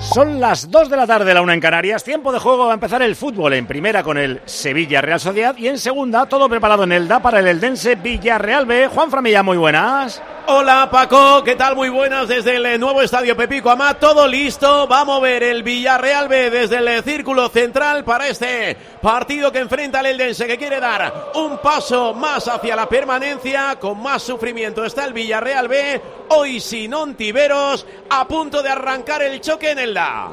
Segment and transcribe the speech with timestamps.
[0.00, 2.04] Son las 2 de la tarde, la una en Canarias.
[2.04, 5.56] Tiempo de juego va a empezar el fútbol en primera con el Sevilla Real Sociedad
[5.56, 8.88] y en segunda todo preparado en el DA para el Eldense Villarreal B.
[8.88, 10.22] Juan Framilla, muy buenas.
[10.48, 11.74] Hola Paco, ¿qué tal?
[11.74, 14.86] Muy buenas desde el nuevo estadio Pepico Amá, todo listo.
[14.86, 19.98] Va a mover el Villarreal B desde el círculo central para este partido que enfrenta
[19.98, 23.76] al Eldense, que quiere dar un paso más hacia la permanencia.
[23.80, 29.40] Con más sufrimiento está el Villarreal B, hoy sin Ontiveros, a punto de arrancar el
[29.40, 30.28] choque en el DA.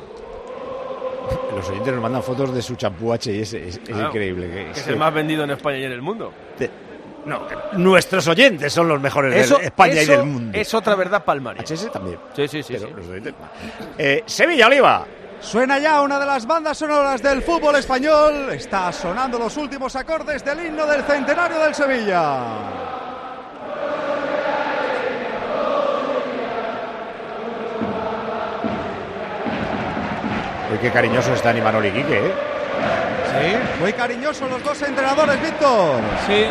[1.56, 4.48] Los oyentes nos mandan fotos de su champú HS, es, es Claro, increíble.
[4.48, 6.32] que Que es- el más vendido en España y en el mundo.
[7.26, 10.58] No, nuestros oyentes son los mejores Eso, de España y del mundo.
[10.58, 11.64] Es otra verdad palmaria.
[11.64, 12.20] HS también.
[12.36, 12.74] Sí, sí, sí.
[12.74, 12.94] pero sí.
[12.96, 13.48] los oyentes no.
[13.98, 15.06] Eh, Sevilla Oliva.
[15.40, 18.50] Suena ya una de las bandas sonoras del fútbol español.
[18.54, 22.44] Está sonando los últimos acordes del himno del centenario del Sevilla.
[30.72, 32.34] Uy, qué cariñosos están Imanol y Quique, ¿eh?
[33.34, 36.00] Sí, muy cariñosos los dos entrenadores, Víctor.
[36.26, 36.46] Sí,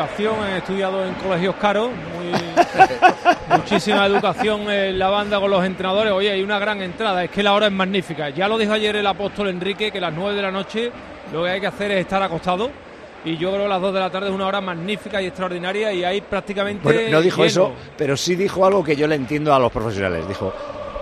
[0.00, 2.32] educación, he estudiado en colegios caros, muy-
[3.58, 6.12] muchísima educación en la banda con los entrenadores.
[6.12, 8.30] Oye, hay una gran entrada, es que la hora es magnífica.
[8.30, 10.90] Ya lo dijo ayer el apóstol Enrique, que a las 9 de la noche
[11.32, 12.70] lo que hay que hacer es estar acostado.
[13.22, 15.92] Y yo creo que las 2 de la tarde es una hora magnífica y extraordinaria
[15.92, 16.82] y hay prácticamente.
[16.82, 17.46] Bueno, no dijo lleno.
[17.46, 20.26] eso, pero sí dijo algo que yo le entiendo a los profesionales.
[20.26, 20.54] Dijo,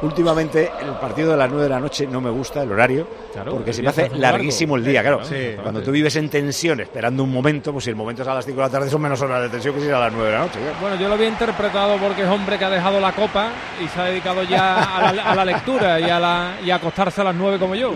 [0.02, 3.52] últimamente el partido de las 9 de la noche no me gusta el horario, Claro,
[3.52, 4.16] porque se me hace largo.
[4.18, 5.24] larguísimo el día, claro.
[5.24, 8.34] Sí, Cuando tú vives en tensión esperando un momento, pues si el momento es a
[8.34, 10.12] las 5 de la tarde son menos horas de tensión que si es a las
[10.12, 10.58] 9 de la noche.
[10.60, 10.77] claro.
[10.80, 13.48] Bueno, yo lo había interpretado porque es hombre que ha dejado la copa
[13.84, 16.77] y se ha dedicado ya a la, a la lectura y a, la, y a
[16.77, 17.92] acostarse a las 9 como yo.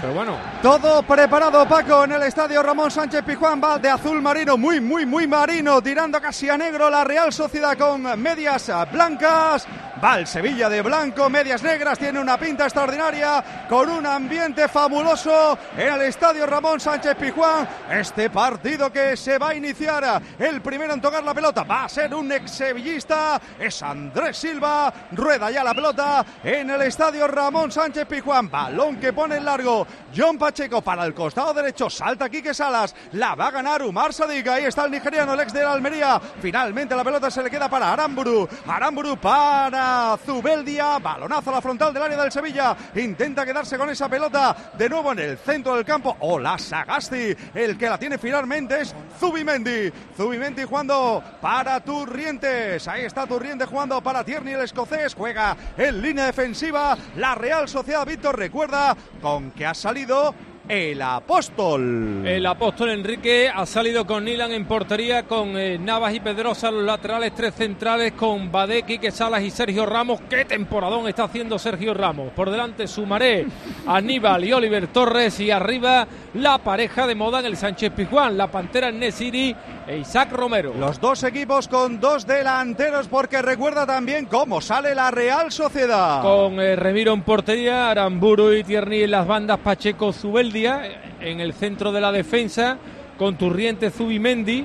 [0.00, 3.60] Pero bueno, Todo preparado, Paco, en el estadio Ramón Sánchez Pijuán.
[3.62, 7.78] Va de azul marino, muy, muy, muy marino, tirando casi a negro la Real Sociedad
[7.78, 9.66] con medias blancas.
[10.02, 15.94] Va Sevilla de blanco, medias negras, tiene una pinta extraordinaria, con un ambiente fabuloso en
[15.94, 17.66] el estadio Ramón Sánchez Pijuán.
[17.90, 21.88] Este partido que se va a iniciar, el primero en tocar la pelota va a
[21.88, 27.72] ser un ex sevillista, es Andrés Silva, rueda ya la pelota en el estadio Ramón
[27.72, 28.50] Sánchez Pijuán.
[28.50, 33.34] Balón que pone en largo, John Pacheco para el costado derecho, salta Quique Salas, la
[33.34, 36.20] va a ganar Umar Sadik, ahí está el nigeriano, el de la Almería.
[36.40, 39.85] Finalmente la pelota se le queda para Aramburu, Aramburu para
[40.24, 44.88] Zubeldia, balonazo a la frontal del área del Sevilla, intenta quedarse con esa pelota de
[44.88, 46.16] nuevo en el centro del campo.
[46.20, 49.92] Hola Sagasti, el que la tiene finalmente es Zubimendi.
[50.16, 52.88] Zubimendi jugando para Turrientes.
[52.88, 55.14] Ahí está Turrientes jugando para Tierney el escocés.
[55.14, 56.96] Juega en línea defensiva.
[57.16, 60.34] La Real Sociedad Víctor recuerda con que ha salido
[60.68, 62.26] el apóstol.
[62.26, 66.84] el apóstol Enrique ha salido con Nilan en portería, con eh, Navas y Pedrosa los
[66.84, 70.20] laterales, tres centrales, con Badé, Quique Salas y Sergio Ramos.
[70.28, 72.32] ¡Qué temporadón está haciendo Sergio Ramos!
[72.32, 73.46] Por delante Sumaré,
[73.86, 75.38] Aníbal y Oliver Torres.
[75.40, 79.54] Y arriba la pareja de moda en el Sánchez Pizjuán, la Pantera Nesiri
[79.86, 80.74] e Isaac Romero.
[80.78, 86.22] Los dos equipos con dos delanteros porque recuerda también cómo sale la Real Sociedad.
[86.22, 90.12] Con eh, Remiro en portería, Aramburu y Tierney en las bandas, Pacheco
[90.56, 92.78] Zubeldia en el centro de la defensa,
[93.18, 94.64] con Turriente Zubimendi.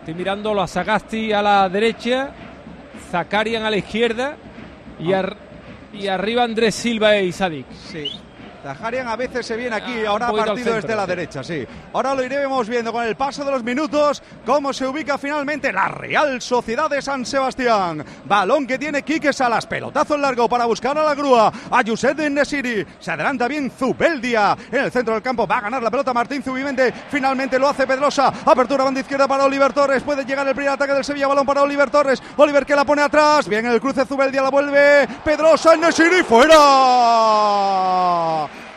[0.00, 2.30] Estoy mirando a Sagasti a la derecha,
[3.10, 4.36] Zakarian a la izquierda
[4.98, 5.36] y, ar-
[5.92, 7.66] y arriba Andrés Silva e Isadik.
[7.72, 8.10] Sí.
[8.64, 11.08] Zaharian a veces se viene aquí, Ah, ahora al partido centro, desde la sí.
[11.08, 11.66] derecha, sí.
[11.92, 15.88] Ahora lo iremos viendo con el paso de los minutos, cómo se ubica finalmente la
[15.88, 18.02] Real Sociedad de San Sebastián.
[18.24, 22.16] Balón que tiene Quique Salas, pelotazo en largo para buscar a la grúa, a Josep
[22.16, 22.86] de Nesiri.
[22.98, 26.42] Se adelanta bien Zubeldia en el centro del campo, va a ganar la pelota Martín
[26.42, 28.32] Zubimente, finalmente lo hace Pedrosa.
[28.46, 31.60] Apertura banda izquierda para Oliver Torres, puede llegar el primer ataque del Sevilla, balón para
[31.62, 32.22] Oliver Torres.
[32.38, 36.54] Oliver que la pone atrás, bien el cruce Zubeldia la vuelve, Pedrosa en Nesiri fuera.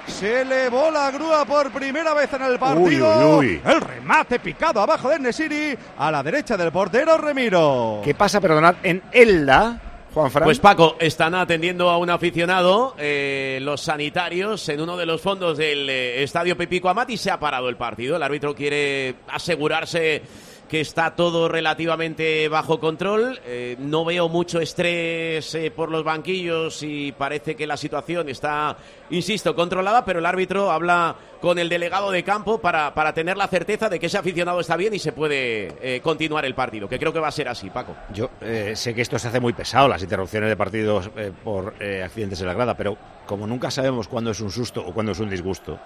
[0.07, 3.37] Se elevó la grúa por primera vez en el partido.
[3.37, 3.61] Uy, uy, uy.
[3.65, 8.01] El remate picado abajo de Nesiri a la derecha del portero Remiro.
[8.03, 9.79] ¿Qué pasa, perdonad, en Elda,
[10.13, 10.45] Juan Fran?
[10.45, 15.57] Pues Paco, están atendiendo a un aficionado, eh, los sanitarios, en uno de los fondos
[15.57, 18.15] del eh, estadio Pepico Amat y se ha parado el partido.
[18.15, 20.23] El árbitro quiere asegurarse
[20.67, 23.39] que está todo relativamente bajo control.
[23.45, 28.75] Eh, no veo mucho estrés eh, por los banquillos y parece que la situación está,
[29.09, 33.47] insisto, controlada, pero el árbitro habla con el delegado de campo para, para tener la
[33.47, 36.99] certeza de que ese aficionado está bien y se puede eh, continuar el partido, que
[36.99, 37.95] creo que va a ser así, Paco.
[38.11, 38.29] Yo
[38.73, 41.09] sé que esto se hace muy pesado, las interrupciones de partidos
[41.43, 42.97] por accidentes en la grada, pero
[43.27, 45.79] como nunca sabemos cuándo es un susto o cuándo es un disgusto,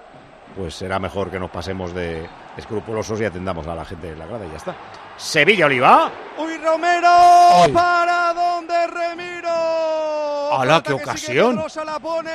[0.55, 2.27] pues será mejor que nos pasemos de
[2.57, 4.75] escrupulosos y atendamos a la gente de la grada y ya está.
[5.17, 6.11] Sevilla Oliva.
[6.37, 7.73] ¡Uy, Romero!
[7.73, 10.53] ¿Para dónde Remiro?
[10.53, 11.55] ¡Hala, qué que ocasión!
[11.55, 12.31] Pedrosa la pone.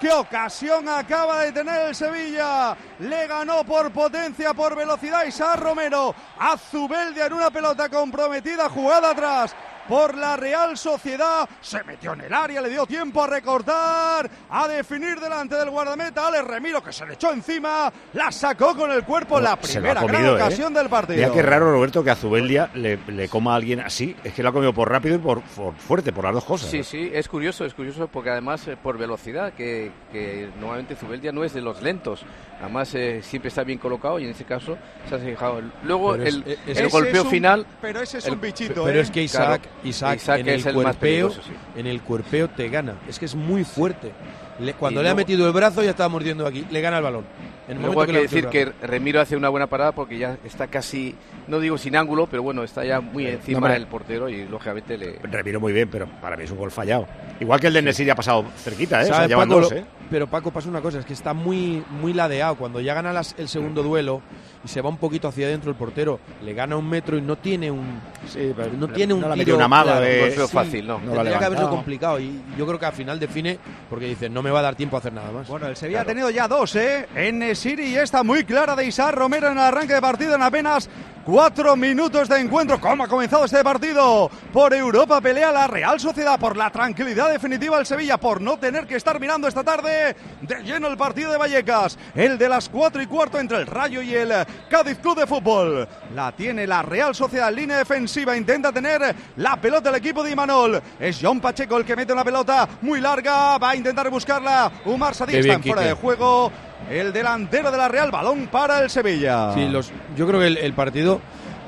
[0.00, 2.76] ¡Qué ocasión acaba de tener el Sevilla!
[2.98, 6.14] Le ganó por potencia, por velocidad Isaac Romero.
[6.38, 9.54] A Zubeldia en una pelota comprometida, jugada atrás
[9.88, 11.48] por la Real Sociedad.
[11.60, 16.26] Se metió en el área, le dio tiempo a recortar, a definir delante del guardameta.
[16.26, 19.40] Ale Remiro que se le echó encima, la sacó con el cuerpo.
[19.40, 20.42] la ha primera comido, gran ¿eh?
[20.42, 21.18] ocasión del partido.
[21.18, 24.14] Mira qué raro, Roberto, que a Zubeldia le, le coma a alguien así.
[24.24, 26.70] Es que lo ha comido por rápido y por, por fuerte, por las dos cosas.
[26.70, 31.32] Sí, sí, es curioso, es curioso porque además eh, por velocidad, que, que normalmente Zubeldia
[31.32, 32.24] no es de los lentos,
[32.60, 34.76] además eh, siempre está bien colocado y en este caso
[35.08, 35.60] se ha fijado.
[35.84, 38.40] Luego es- el, es- el Ese golpeo es un- final, Pero ese es el- un
[38.40, 39.02] bichito, Pero ¿eh?
[39.02, 39.73] es que Isaac, Claro.
[39.84, 41.40] Isaac, Isaac en es el el más cuerpeo, sí.
[41.76, 42.94] en el cuerpeo te gana.
[43.08, 44.12] Es que es muy fuerte.
[44.60, 46.64] Le- cuando Y le ha metido el brazo ya estaba mordiendo aquí.
[46.70, 47.24] Le gana el balón.
[47.66, 50.16] En el luego momento hay que decir el que Remiro hace una buena parada porque
[50.18, 51.14] ya está casi,
[51.48, 53.72] no digo sin ángulo, pero bueno, está ya muy encima hombre.
[53.74, 55.18] del portero y lógicamente le...
[55.22, 57.06] Remiro muy bien, pero para mí es un gol fallado.
[57.40, 59.04] Igual que el de Nesiri ha pasado cerquita, ¿eh?
[59.04, 59.60] O sea, ¿Sabes, llevan Paco?
[59.62, 59.84] dos, Lo- ¿eh?
[60.10, 62.56] Pero Paco pasa una cosa, es que está muy, muy ladeado.
[62.56, 64.20] Cuando ya gana las- el segundo duelo
[64.64, 67.36] y se va un poquito hacia adentro el portero, le gana un metro y no
[67.36, 70.20] tiene un, Sí, pero no tiene un no tiro una claro, de...
[70.20, 70.98] golpeo fácil, ¿no.
[70.98, 73.58] No Tendría que haberlo complicado y yo creo que al final define
[73.90, 75.48] porque dice no me va a dar tiempo a hacer nada más.
[75.48, 77.06] Bueno, el Sevilla ha tenido ya dos, ¿eh?
[77.14, 80.42] En Siri y esta muy clara de Isaac Romero en el arranque de partido en
[80.42, 80.88] apenas
[81.24, 82.80] cuatro minutos de encuentro.
[82.80, 84.30] ¿Cómo ha comenzado este partido?
[84.52, 88.86] Por Europa pelea la Real Sociedad, por la tranquilidad definitiva del Sevilla, por no tener
[88.86, 91.98] que estar mirando esta tarde de lleno el partido de Vallecas.
[92.14, 94.32] El de las cuatro y cuarto entre el Rayo y el
[94.68, 95.88] Cádiz Club de Fútbol.
[96.14, 100.32] La tiene la Real Sociedad en línea defensiva, intenta tener la pelota el equipo de
[100.32, 100.82] Imanol.
[100.98, 104.70] Es John Pacheco el que mete una pelota muy larga, va a intentar buscarla.
[104.84, 106.52] Umar Sadik está en fuera de juego.
[106.90, 109.54] El delantero de la Real, balón para el Sevilla.
[109.54, 111.20] Sí, los, yo creo que el, partido,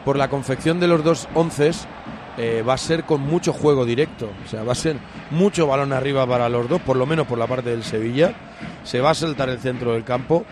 [0.04, 1.86] por la confección de los dos onces,
[2.36, 4.30] eh, va a ser con mucho juego directo.
[4.44, 4.96] O sea, va a ser
[5.30, 8.34] mucho balón arriba para los dos, por lo menos por la parte del Sevilla.
[8.84, 10.44] Se va a saltar el centro del campo.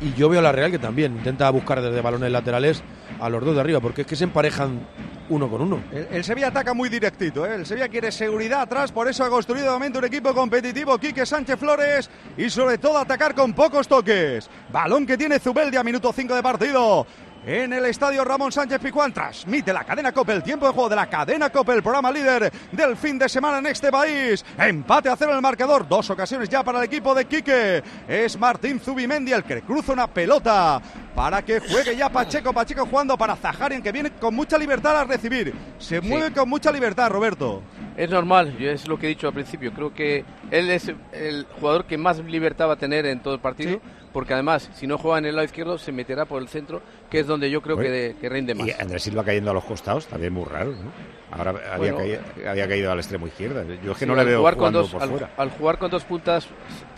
[0.00, 2.82] Y yo veo a la Real que también intenta buscar desde balones laterales
[3.20, 4.80] a los dos de arriba, porque es que se emparejan
[5.28, 5.80] uno con uno.
[5.92, 7.54] El, Sevilla ataca muy directito, ¿eh?
[7.54, 11.24] el Sevilla quiere seguridad atrás, por eso ha construido de momento un equipo competitivo, Quique
[11.24, 14.48] Sánchez Flores, y sobre todo atacar con pocos toques.
[14.72, 17.06] Balón que tiene Zubeldia, minuto 5 de partido.
[17.46, 20.96] En el estadio Ramón Sánchez Pijuán transmite la cadena Cope, el tiempo de juego de
[20.96, 24.42] la cadena Cope, el programa líder del fin de semana en este país.
[24.56, 27.82] Empate a cero en el marcador, dos ocasiones ya para el equipo de Quique.
[28.08, 30.80] Es Martín Zubimendi el que cruza una pelota
[31.14, 32.54] para que juegue ya Pacheco.
[32.54, 35.52] Pacheco jugando para Zaharian, que viene con mucha libertad a recibir.
[35.78, 37.62] Se mueve con mucha libertad, Roberto.
[37.94, 39.72] Es normal, es lo que he dicho al principio.
[39.74, 43.40] Creo que él es el jugador que más libertad va a tener en todo el
[43.40, 43.80] partido, Sí.
[44.14, 46.80] Porque además, si no juega en el lado izquierdo, se meterá por el centro,
[47.10, 48.66] que es donde yo creo que, de- que rinde más.
[48.68, 51.14] Y Andrés Silva cayendo a los costados, también muy raro, ¿no?
[51.36, 53.64] Ahora había, Bueno, caído, había caído al extremo izquierda.
[53.82, 55.30] Yo es que Sí, no le veo jugar con jugando dos, por al, fuera.
[55.36, 56.46] al jugar con dos puntas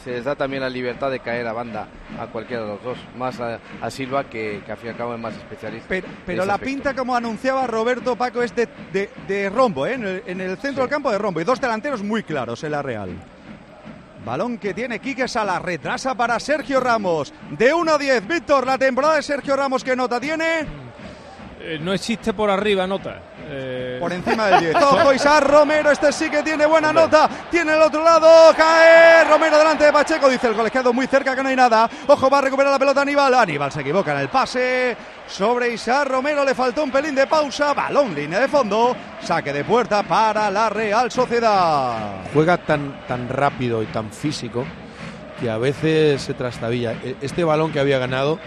[0.05, 1.89] se les da también la libertad de caer a banda
[2.21, 4.97] a cualquiera de los dos, más a, a Silva que, que al fin y al
[4.99, 5.87] cabo es más especialista.
[5.89, 6.71] Pero, pero la aspecto.
[6.75, 9.95] pinta, como anunciaba Roberto Paco, es de, de- de rombo, ¿eh?
[9.95, 11.41] en, el, en el centro del campo de rombo.
[11.41, 13.09] Y dos delanteros muy claros en la Real.
[14.27, 17.33] Balón que tiene Quique Sala, retrasa para Sergio Ramos.
[17.57, 20.86] De 1 a 10, Víctor, la temporada de Sergio Ramos, ¿qué nota tiene?
[21.59, 23.19] Eh, no existe por arriba nota.
[23.49, 24.75] Eh, Por encima del 10.
[24.77, 27.29] Ojo, Isaac Romero, este sí que tiene buena nota.
[27.51, 30.29] Tiene el otro lado, cae Romero delante de Pacheco.
[30.29, 31.89] Dice el colegiado muy cerca que no hay nada.
[32.09, 33.33] Ojo, va a recuperar la pelota Aníbal.
[33.35, 34.97] Aníbal se equivoca en el pase.
[35.27, 37.73] Sobre Isaac Romero le faltó un pelín de pausa.
[37.73, 38.95] Balón, línea de fondo.
[39.23, 42.17] Saque de puerta para la Real Sociedad.
[42.35, 44.65] Juega tan, tan rápido y tan físico
[45.41, 46.93] que a veces se trastabilla.
[46.93, 48.39] E- Este balón que había ganado,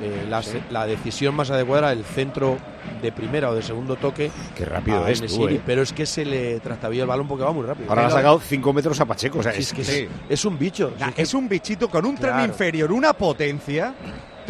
[0.00, 0.26] eh,
[0.70, 2.58] la, decisión más adecuada era el centro
[3.02, 4.30] de primera o de segundo toque.
[4.56, 5.60] Qué rápido a es tú, ¿eh?
[5.64, 7.88] Pero es que se le trastabilla el balón porque va muy rápido.
[7.88, 9.38] Ahora le ha sacado 5 metros a Pacheco.
[9.38, 10.08] O sea, Sí, es, es que sí.
[10.28, 10.92] es, es un bicho.
[10.98, 13.94] Nah, es un bichito con un tren inferior, una potencia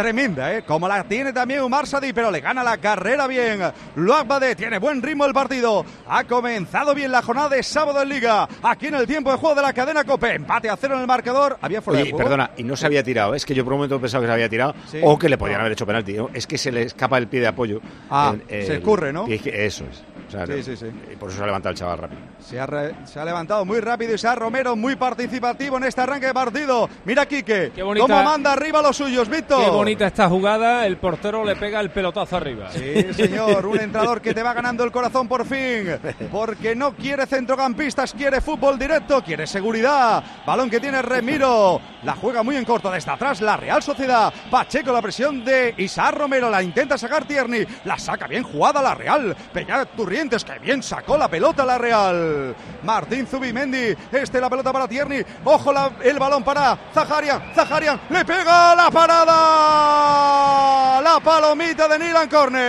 [0.03, 0.63] tremenda, ¿eh?
[0.63, 3.61] Como la tiene también Umar Sadi, pero le gana la carrera bien.
[3.97, 5.85] Luakbade tiene buen ritmo el partido.
[6.09, 8.49] Ha comenzado bien la jornada de sábado en Liga.
[8.63, 10.35] Aquí en el tiempo de juego de la cadena Cope.
[10.35, 11.59] Empate a cero en el marcador.
[11.61, 12.25] Había fuera de Oye, juego.
[12.25, 13.35] perdona, y no se había tirado.
[13.35, 15.01] Es que yo por un momento pensaba que se había tirado Sí.
[15.03, 16.17] o que le podían haber hecho penalti.
[16.33, 17.81] Es que se le escapa el pie de apoyo.
[18.11, 19.27] Ah, se escurre, ¿no?
[19.29, 20.03] Eso es.
[20.31, 20.87] O sea, Sí, sí, sí.
[21.13, 22.21] y por eso se ha levantado el chaval rápido.
[22.39, 25.85] Se ha, re- se ha levantado muy rápido y se ha Romero muy participativo en
[25.85, 26.89] este arranque de partido.
[27.05, 29.65] Mira, Quique, Qué bonita- cómo manda arriba los suyos, Víctor.
[29.65, 32.71] Qué bonita esta jugada, el portero le pega el pelotazo arriba.
[32.71, 35.99] Sí, señor, un entrador que te va ganando el corazón por fin,
[36.31, 40.23] porque no quiere centrocampistas, quiere fútbol directo, quiere seguridad.
[40.47, 44.33] Balón que tiene Remiro, la juega muy en corto desde atrás la Real Sociedad.
[44.51, 48.95] Pacheco, la presión de Isaac Romero, la intenta sacar Tierney, la saca bien jugada la
[48.95, 49.37] Real.
[49.53, 49.85] Peña
[50.21, 52.55] Turrientes, que bien sacó la pelota la Real.
[52.85, 58.23] Martín Zubimendi, este la pelota para Tierney, ojo la- el balón para Zaharian, Zaharian, le
[58.25, 62.61] pega la parada, la palomita de Nilan Corner.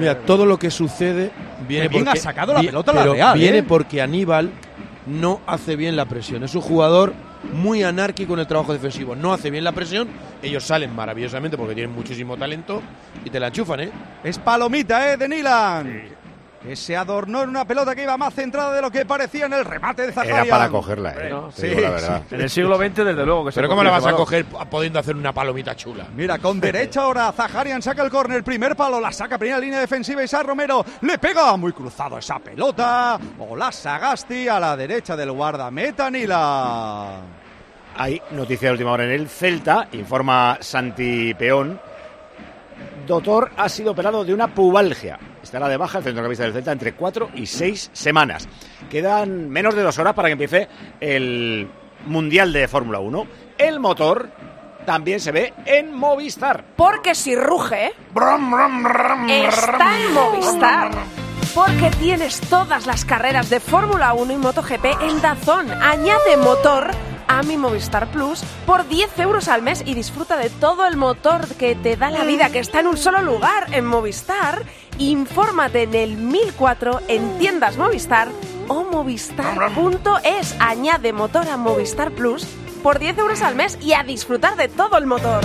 [0.00, 1.30] Mira, todo lo que sucede
[1.68, 3.62] viene bien porque ha sacado la pelota la Real, Viene ¿eh?
[3.62, 4.50] porque Aníbal
[5.06, 6.42] no hace bien la presión.
[6.42, 7.12] Es un jugador
[7.52, 9.14] muy anárquico en el trabajo defensivo.
[9.14, 10.08] No hace bien la presión.
[10.42, 12.82] Ellos salen maravillosamente porque tienen muchísimo talento
[13.24, 13.90] y te la enchufan, ¿eh?
[14.22, 15.16] Es palomita, ¿eh?
[15.16, 16.15] De Nilan.
[16.66, 19.52] Que se adornó en una pelota que iba más centrada de lo que parecía en
[19.52, 20.46] el remate de Zaharian.
[20.46, 21.30] Era para cogerla, ¿eh?
[21.30, 22.22] No, sí, digo la verdad.
[22.28, 24.98] En el siglo XX, desde luego que se Pero ¿cómo la vas a coger pudiendo
[24.98, 26.08] hacer una palomita chula?
[26.16, 30.24] Mira, con derecha ahora, Zaharian saca el córner, primer palo, la saca primera línea defensiva,
[30.24, 36.10] Isaac Romero le pega, muy cruzado esa pelota, Ola Sagasti a la derecha del guardameta
[36.10, 37.20] Nila.
[37.96, 41.80] Hay noticia de última hora en el Celta, informa Santi Peón.
[43.06, 45.18] Doctor ha sido operado de una pubalgia.
[45.42, 48.48] Estará de baja el centrocampista del Celta entre cuatro y seis semanas.
[48.90, 50.68] Quedan menos de dos horas para que empiece
[51.00, 51.68] el
[52.06, 53.26] Mundial de Fórmula 1.
[53.58, 54.28] El motor
[54.84, 56.64] también se ve en Movistar.
[56.76, 57.92] Porque si ruge,
[59.28, 60.90] está en Movistar.
[61.54, 65.70] Porque tienes todas las carreras de Fórmula 1 y MotoGP en Dazón.
[65.70, 66.90] Añade motor
[67.28, 71.46] a mi Movistar Plus por 10 euros al mes y disfruta de todo el motor
[71.56, 74.64] que te da la vida, que está en un solo lugar, en Movistar.
[74.98, 78.28] Infórmate en el 1004 en tiendas Movistar
[78.68, 80.56] o movistar.es.
[80.58, 82.46] Añade motor a Movistar Plus
[82.82, 85.44] por 10 euros al mes y a disfrutar de todo el motor.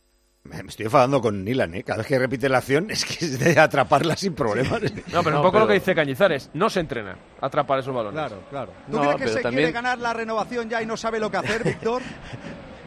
[0.63, 1.83] Me estoy enfadando con Nilan, ¿eh?
[1.83, 4.81] Cada vez que repite la acción es que es de atraparla sin problemas.
[5.11, 6.49] No, pero un poco lo que dice Cañizares.
[6.53, 8.19] No se entrena a atrapar esos balones.
[8.19, 8.71] Claro, claro.
[8.89, 11.19] ¿Tú No, crees que pero se también- quiere ganar la renovación ya y no sabe
[11.19, 12.01] lo que hacer, Víctor?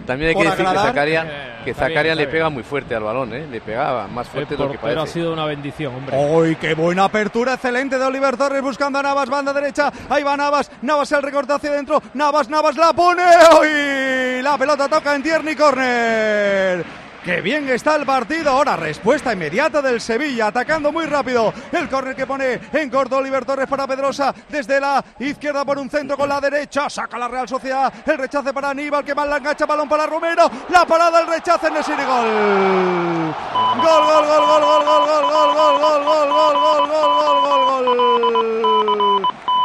[0.07, 0.89] También hay que decir que agradar.
[0.89, 2.31] Zakaria, Eh, que bien, está le bien.
[2.31, 3.47] pega muy fuerte al balón, ¿eh?
[3.47, 5.21] Le pegaba más El fuerte de lo que portero ha parece.
[5.21, 6.15] sido una bendición, hombre.
[6.19, 7.55] ¡Uy, qué buena apertura!
[7.55, 9.91] Excelente de Oliver Torres buscando a Navas, banda derecha.
[10.11, 12.03] Ahí va Navas, Navas el recorte hacia adentro.
[12.13, 13.23] Navas, Navas la pone.
[13.63, 14.43] ¡Uy!
[14.43, 16.85] La pelota toca en Tierney Corner.
[17.25, 18.51] ¡Qué bien está el partido!
[18.51, 21.55] Ahora respuesta inmediata del Sevilla, atacando muy rápido.
[21.73, 24.35] El córner que pone en corto Oliver Torres para Pedrosa.
[24.51, 26.91] Desde la izquierda por un centro con la derecha.
[26.91, 27.91] Saca la Real Sociedad.
[28.05, 29.65] El rechace para Aníbal que mal la engancha.
[29.65, 30.51] Balón para Romero.
[30.69, 31.83] La parada, el rechace en el.
[31.85, 33.35] Gol.
[33.77, 37.65] Gol, gol, gol, gol, gol, gol, gol, gol, gol, gol, gol, gol, gol, gol, gol,
[37.65, 39.23] gol, gol.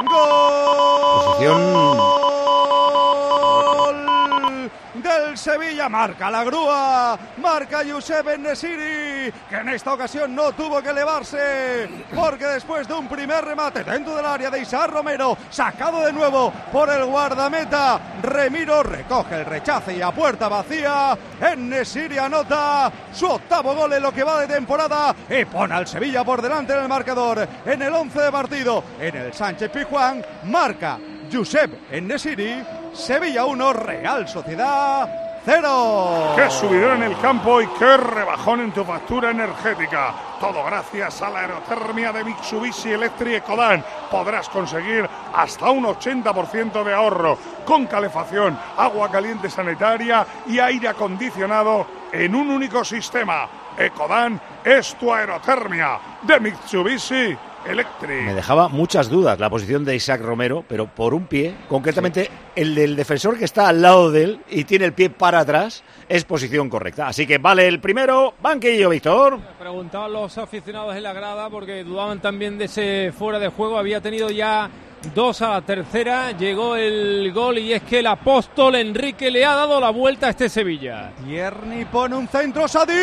[0.09, 1.25] Gol.
[1.25, 2.18] Posición-
[5.29, 5.89] del Sevilla.
[5.89, 7.17] Marca la grúa.
[7.37, 9.31] Marca Josep Enesiri.
[9.49, 11.87] Que en esta ocasión no tuvo que elevarse.
[12.15, 15.37] Porque después de un primer remate dentro del área de Isaac Romero.
[15.49, 17.99] Sacado de nuevo por el guardameta.
[18.23, 21.17] Remiro recoge el rechace y a puerta vacía.
[21.39, 25.15] Enesiri anota su octavo gol en lo que va de temporada.
[25.29, 27.47] Y pone al Sevilla por delante en el marcador.
[27.65, 28.83] En el 11 de partido.
[28.99, 30.23] En el Sánchez Pizjuán.
[30.45, 30.97] Marca
[31.31, 32.78] Josep Enesiri.
[32.99, 35.09] Sevilla 1, Real Sociedad
[35.45, 36.33] 0.
[36.35, 40.13] ¡Qué subidón en el campo y qué rebajón en tu factura energética!
[40.37, 43.83] Todo gracias a la aerotermia de Mitsubishi Electric Ecodan.
[44.11, 51.87] Podrás conseguir hasta un 80% de ahorro con calefacción, agua caliente sanitaria y aire acondicionado
[52.11, 53.47] en un único sistema.
[53.77, 57.37] Ecodan es tu aerotermia de Mitsubishi
[57.69, 58.25] Electric.
[58.25, 62.73] Me dejaba muchas dudas la posición de Isaac Romero, pero por un pie, concretamente el
[62.75, 66.25] del defensor que está al lado de él y tiene el pie para atrás, es
[66.25, 67.07] posición correcta.
[67.07, 69.39] Así que vale el primero, banquillo, Víctor.
[69.59, 73.77] Preguntaban los aficionados en la grada porque dudaban también de ese fuera de juego.
[73.77, 74.69] Había tenido ya
[75.13, 76.31] 2 a la tercera.
[76.31, 80.29] Llegó el gol y es que el apóstol Enrique le ha dado la vuelta a
[80.31, 81.11] este Sevilla.
[81.23, 82.93] Tierney pone un centro, Sadí.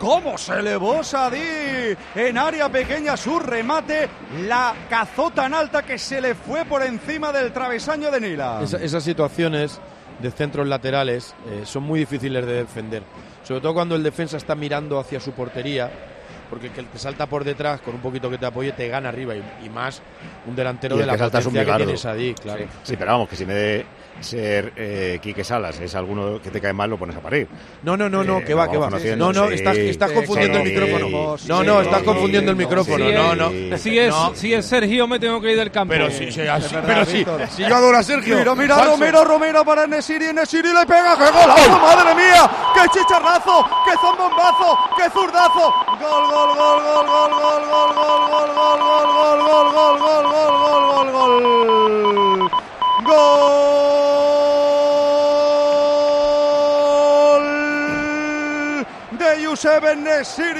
[0.00, 1.94] ¿Cómo se elevó Sadí?
[2.14, 4.08] En área pequeña su remate,
[4.48, 8.60] la cazó tan alta que se le fue por encima del travesaño de Nila.
[8.62, 9.78] Esa- esas situaciones
[10.18, 13.02] de centros laterales eh, son muy difíciles de defender.
[13.44, 15.90] Sobre todo cuando el defensa está mirando hacia su portería,
[16.48, 19.10] porque el que te salta por detrás con un poquito que te apoye te gana
[19.10, 20.00] arriba y, y más
[20.46, 21.84] un delantero Y de la que salta es un potencia que bigardo.
[21.84, 22.64] tienes ahí, claro.
[22.84, 23.86] Sí, pero vamos, que si me de
[24.20, 27.48] ser eh, Quique Salas es alguno que te cae mal, lo pones a parir.
[27.82, 28.88] No, no, no, no, Eh, que va, que va.
[28.90, 29.54] No, no, sí.
[29.54, 31.38] estás, estás Sí, confundiendo sí, el micrófono.
[31.38, 33.06] sí, No, no, sí, estás sí, confundiendo el sí, micrófono.
[33.06, 33.78] Si No, es- no.
[33.78, 34.34] Si es, No.
[34.34, 35.92] si es Sergio, me tengo que ir del campo.
[35.92, 38.36] Pero si, si- así- pero si, yo adoro a Sergio.
[38.38, 38.90] Mira, mira, falso.
[38.92, 42.50] Romero, Romero para Nesiri, Nesiri le pega, ¡qué golazo, madre mía!
[42.74, 43.66] ¡Qué chicharrazo!
[43.84, 44.78] ¡Qué zambombazo!
[44.96, 45.74] ¡Qué zurdazo!
[46.00, 50.84] ¡Gol, gol, gol, gol, gol, gol, gol, gol, gol, gol, gol, gol, gol, gol, gol,
[50.90, 52.50] gol, gol, gol!
[53.04, 53.79] ¡Gol!
[59.60, 60.54] Yusef Nesiri.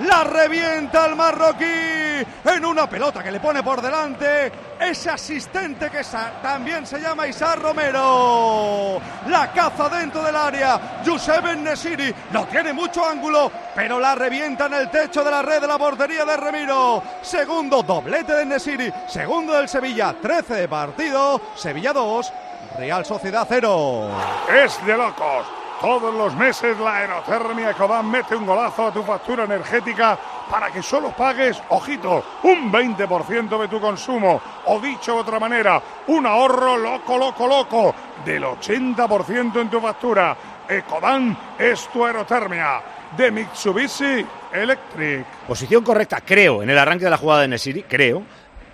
[0.00, 6.00] La revienta el marroquí en una pelota que le pone por delante ese asistente que
[6.42, 9.00] también se llama Isar Romero.
[9.28, 11.02] La caza dentro del área.
[11.04, 15.60] Yusef Nesiri no tiene mucho ángulo, pero la revienta en el techo de la red
[15.60, 17.00] de la portería de Remiro.
[17.22, 18.92] Segundo doblete de Nesiri.
[19.06, 20.16] Segundo del Sevilla.
[20.20, 21.40] 13 de partido.
[21.54, 22.32] Sevilla 2.
[22.76, 24.08] Real Sociedad 0.
[24.52, 25.61] Es de locos.
[25.82, 30.16] Todos los meses la aerotermia Ecodan mete un golazo a tu factura energética
[30.48, 34.40] para que solo pagues, ojito, un 20% de tu consumo.
[34.66, 40.36] O dicho de otra manera, un ahorro loco, loco, loco del 80% en tu factura.
[40.68, 42.80] Ecodan es tu aerotermia
[43.16, 45.26] de Mitsubishi Electric.
[45.48, 48.22] Posición correcta, creo, en el arranque de la jugada de Nesiri, creo.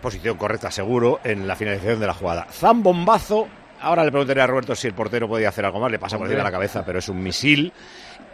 [0.03, 2.47] Posición correcta, seguro, en la finalización de la jugada.
[2.53, 3.49] Zambombazo.
[3.81, 5.91] Ahora le preguntaré a Roberto si el portero podía hacer algo más.
[5.91, 7.73] Le pasa por encima de la cabeza, pero es un misil.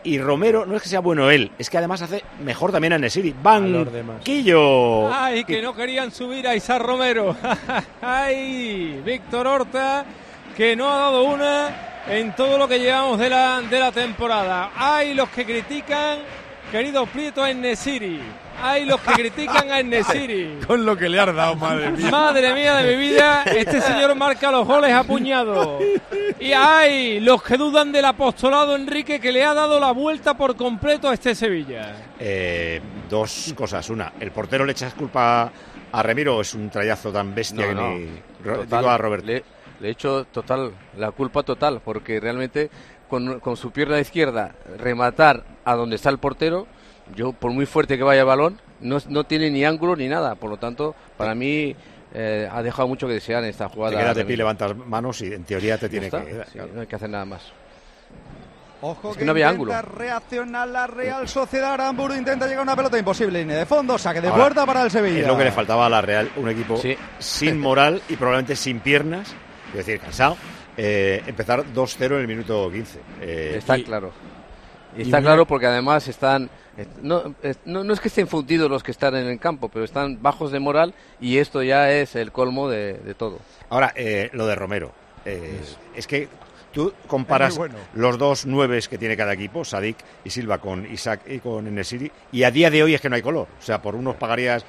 [0.04, 2.98] Y Romero, no es que sea bueno él, es que además hace mejor también a
[2.98, 3.34] Nesiri.
[3.42, 5.12] Banquillo.
[5.12, 7.34] Ay, que no querían subir a Isar Romero.
[8.02, 10.04] Ay, Víctor Horta,
[10.54, 14.72] que no ha dado una en todo lo que llevamos de la, de la temporada.
[14.76, 16.18] Ay, los que critican,
[16.74, 18.20] querido Prieto, a Nesiri.
[18.60, 20.58] Ay, los que critican a Nesiri.
[20.66, 22.10] Con lo que le has dado, madre mía.
[22.10, 25.78] Madre mía de mi vida, este señor marca los goles a puñado.
[26.40, 30.56] Y ay, los que dudan del apostolado Enrique que le ha dado la vuelta por
[30.56, 31.94] completo a este Sevilla.
[32.18, 33.88] Eh, dos cosas.
[33.90, 35.52] Una, el portero le echas culpa
[35.92, 38.08] a Remiro, es un trayazo tan bestia que No, no, ni.
[38.42, 39.26] Total, Digo a Roberto.
[39.26, 39.44] Le,
[39.78, 42.68] le he hecho total, la culpa total, porque realmente
[43.08, 46.66] con, con su pierna izquierda rematar a donde está el portero,
[47.14, 50.34] yo por muy fuerte que vaya el balón, no, no tiene ni ángulo ni nada.
[50.34, 51.74] Por lo tanto, para mí
[52.14, 53.98] eh, ha dejado mucho que desear en esta Te jugada.
[53.98, 56.44] quedas de pie, levantas manos y en teoría te tiene está, que.
[56.52, 57.42] sí, no hay que hacer nada más.
[58.80, 59.72] Ojo Es que no había ángulo.
[59.80, 61.72] reaccionar la Real Sociedad.
[61.72, 63.38] Aramburu intenta llegar a una pelota imposible.
[63.40, 65.20] Línea de fondo, saque de Ahora, puerta para el Sevilla.
[65.20, 66.94] Es lo que le faltaba a la Real, un equipo Sí.
[67.18, 69.34] sin moral y probablemente sin piernas,
[69.70, 70.36] es decir, cansado.
[70.76, 72.98] eh, empezar 2-0 en el minuto 15.
[73.22, 74.12] Eh, Está y- claro.
[74.96, 76.48] Y y está una- claro porque además están.
[76.76, 79.68] est- No, es- no, no es que estén fundidos los que están en el campo,
[79.68, 83.38] pero están bajos de moral y esto ya es el colmo de, de todo.
[83.70, 84.92] Ahora, eh, lo de Romero.
[85.26, 85.58] eh,
[85.94, 86.28] es que
[86.72, 87.76] tú comparas bueno.
[87.94, 92.10] los dos nueves que tiene cada equipo, Sadik y Silva, con Isaac y con Enesiri,
[92.32, 93.46] y a día de hoy es que no hay color.
[93.58, 94.64] O sea, por unos pagarías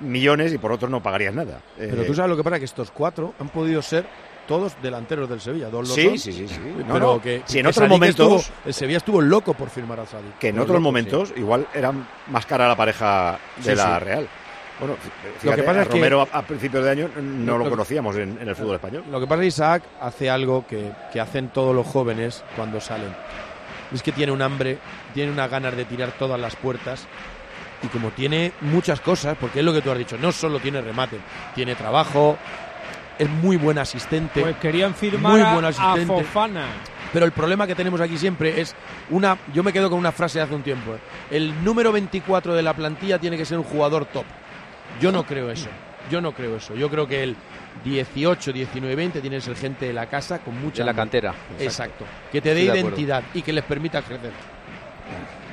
[0.00, 1.60] millones y por otros no pagarías nada.
[1.76, 4.04] Pero Eh, tú sabes lo que pasa, que estos cuatro han podido ser
[4.46, 5.68] todos delanteros del Sevilla.
[5.68, 6.18] Dos los Sí, son.
[6.18, 6.60] sí, sí, sí.
[6.86, 7.20] Pero no.
[7.22, 10.06] que, Si en que otros Sadik momentos- estuvo- el Sevilla estuvo loco por firmar a
[10.06, 10.38] Sadik.
[10.38, 11.92] que en otros loco, momentos igual era
[12.28, 14.04] más cara la pareja de Sí, la sí.
[14.04, 14.28] Real.
[14.78, 14.94] Bueno,
[15.40, 17.64] fíjate, que pasa a es que- Romero a, a principios de año no Lo- lo,
[17.64, 19.04] lo- conocíamos en, en el fútbol español.
[19.10, 22.80] Lo que pasa es que Isaac hace algo que, que hacen todos los jóvenes cuando
[22.80, 23.14] salen.
[23.92, 24.78] Es que tiene un hambre,
[25.14, 27.06] tiene unas ganas de tirar todas las puertas.
[27.82, 30.80] Y como tiene muchas cosas, porque es lo que tú has dicho, no solo tiene
[30.80, 31.18] remate,
[31.54, 32.36] tiene trabajo,
[33.18, 34.40] es muy buen asistente.
[34.40, 35.96] Pues querían firmar Muy a-.
[36.06, 36.66] Fofana.
[37.12, 38.74] Pero el problema que tenemos aquí siempre es
[39.10, 39.38] una.
[39.54, 40.94] Yo me quedo con una frase de hace un tiempo.
[40.94, 40.98] ¿eh?
[41.30, 44.24] El número 24 de la plantilla tiene que ser un jugador top.
[45.00, 45.68] Yo no creo eso.
[46.10, 46.74] Yo no creo eso.
[46.74, 47.36] Yo creo que el
[47.84, 50.82] 18, 19, 20 tiene que ser gente de la casa con mucha.
[50.82, 51.34] De la cantera.
[51.58, 52.04] Exacto.
[52.30, 54.32] Que te dé identidad y que les permita crecer.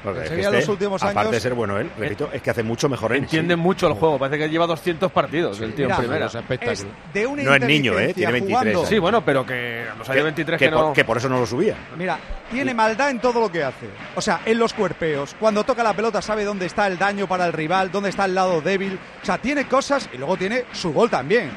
[0.04, 2.64] Es que este, los últimos aparte años- de ser bueno él, repito, es que hace
[2.64, 3.20] mucho mejor él.
[3.20, 4.20] Entiende mucho el juego.
[4.20, 6.26] Parece que lleva 200 partidos el tío Mira, en primera.
[6.26, 8.14] Es de una No es niño, ¿eh?
[8.14, 8.80] Tiene 23 jugando.
[8.80, 8.90] años.
[8.90, 10.94] Sí, bueno, pero que a los años 23 que, que, por, no...
[10.94, 11.76] que por eso no lo subía.
[11.98, 12.18] Mira,
[12.52, 13.88] tiene maldad en todo lo que hace.
[14.16, 15.36] O sea, en los cuerpeos.
[15.40, 18.36] Cuando toca la pelota sabe dónde está el daño para el rival, dónde está el
[18.36, 19.00] lado débil.
[19.22, 21.48] O sea, tiene cosas y luego tiene su gol también.
[21.50, 21.52] Y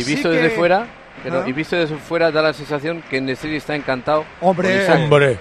[0.00, 0.86] Así visto que- desde fuera,
[1.22, 1.48] pero ¿Ah?
[1.48, 4.24] y visto desde fuera da la sensación que Nesiri está encantado.
[4.40, 4.86] Hombre.
[4.92, 5.38] Hombre.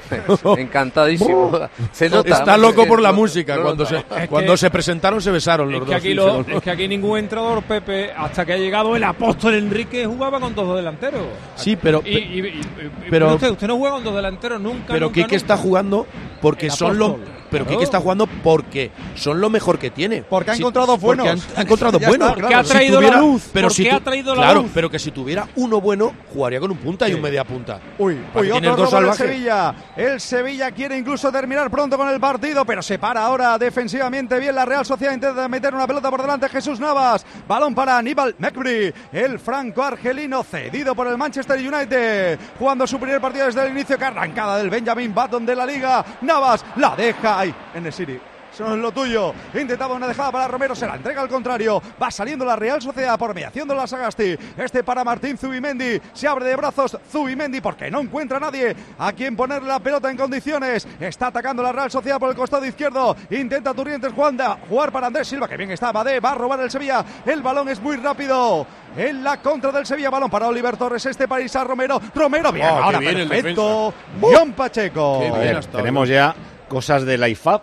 [0.57, 1.51] Encantadísimo.
[1.91, 2.29] Se nota.
[2.29, 3.61] Está loco por la música.
[3.61, 5.99] Cuando se, Es cuando que- se presentaron se besaron los Es que, dos.
[6.01, 10.05] aquí lo- es que aquí ningún entrenador, Pepe, hasta que ha llegado el apóstol Enrique,
[10.05, 11.21] jugaba con dos delanteros.
[11.55, 12.61] Sí, pero, Y, y- y- y-
[13.09, 14.93] pero- usted, usted no juega con dos delanteros nunca.
[14.93, 16.05] pero nunca, Quique está jugando
[16.41, 17.34] porque son lo apóstol.
[17.59, 17.69] Pero.
[17.71, 20.23] Quique está jugando porque son lo mejor que tiene.
[20.23, 21.47] Porque ha encontrado buenos.
[21.55, 22.33] Ha encontrado buenos.
[22.33, 24.71] Porque ha traído la luz, Pero si ha traído la luz.
[24.73, 27.79] pero que si tuviera uno bueno, jugaría con un punta y un media punta.
[27.97, 29.13] Uy, uy, otro dos robo.
[29.13, 29.73] Sevilla.
[29.95, 34.55] El Sevilla quiere incluso terminar pronto con el partido, pero se para ahora defensivamente bien
[34.55, 35.13] la Real Sociedad.
[35.13, 37.25] Intenta meter una pelota por delante Jesús Navas.
[37.47, 42.39] Balón para Aníbal Mekbri, el franco-argelino cedido por el Manchester United.
[42.59, 46.05] Jugando su primer partido desde el inicio, que arrancada del Benjamin Button de la Liga.
[46.21, 48.19] Navas la deja ahí en el City.
[48.53, 49.33] Eso es lo tuyo.
[49.53, 51.81] Intentaba una dejada para Romero, se la entrega al contrario.
[52.01, 54.37] Va saliendo la Real Sociedad por mediación de la Sagasti.
[54.57, 55.99] Este para Martín Zubimendi.
[56.13, 60.09] Se abre de brazos Zubimendi porque no encuentra a nadie a quien ponerle la pelota
[60.09, 60.87] en condiciones.
[61.01, 63.17] Está atacando la Real Sociedad por el costado izquierdo.
[63.29, 65.91] Intenta Turrientes Juanda jugar para Andrés Silva, que bien está.
[65.91, 67.03] Badé va a robar el Sevilla.
[67.25, 68.65] El balón es muy rápido.
[68.95, 71.05] En la contra del Sevilla, balón para Oliver Torres.
[71.05, 72.01] Este para Isa Romero.
[72.15, 73.93] Romero, bien, Oh, ahora bien el perfecto.
[74.21, 75.19] John Pacheco.
[75.19, 76.33] Bien ver, tenemos ya
[76.67, 77.61] cosas de la IFAB,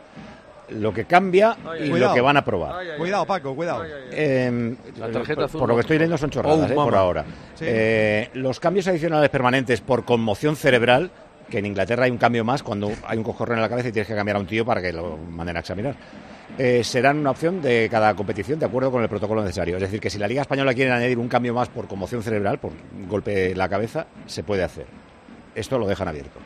[0.70, 2.10] lo que cambia y Cuidado.
[2.10, 2.96] lo que van a probar.
[2.96, 3.84] Cuidado, Paco, cuidado.
[4.10, 6.94] Eh, La tarjeta por, azul por lo que estoy leyendo son chorradas, Oh, eh, por
[6.94, 7.24] ahora.
[7.54, 7.64] Sí.
[7.68, 11.10] Eh, los cambios adicionales permanentes por conmoción cerebral,
[11.50, 13.92] que en Inglaterra hay un cambio más cuando hay un coscorrón en la cabeza y
[13.92, 15.94] tienes que cambiar a un tío para que lo manden a examinar.
[16.56, 19.76] Eh, serán una opción de cada competición de acuerdo con el protocolo necesario.
[19.76, 22.58] Es decir, que si la Liga Española quiere añadir un cambio más por conmoción cerebral,
[22.58, 24.86] por un golpe en la cabeza, se puede hacer.
[25.54, 26.38] Esto lo dejan abierto.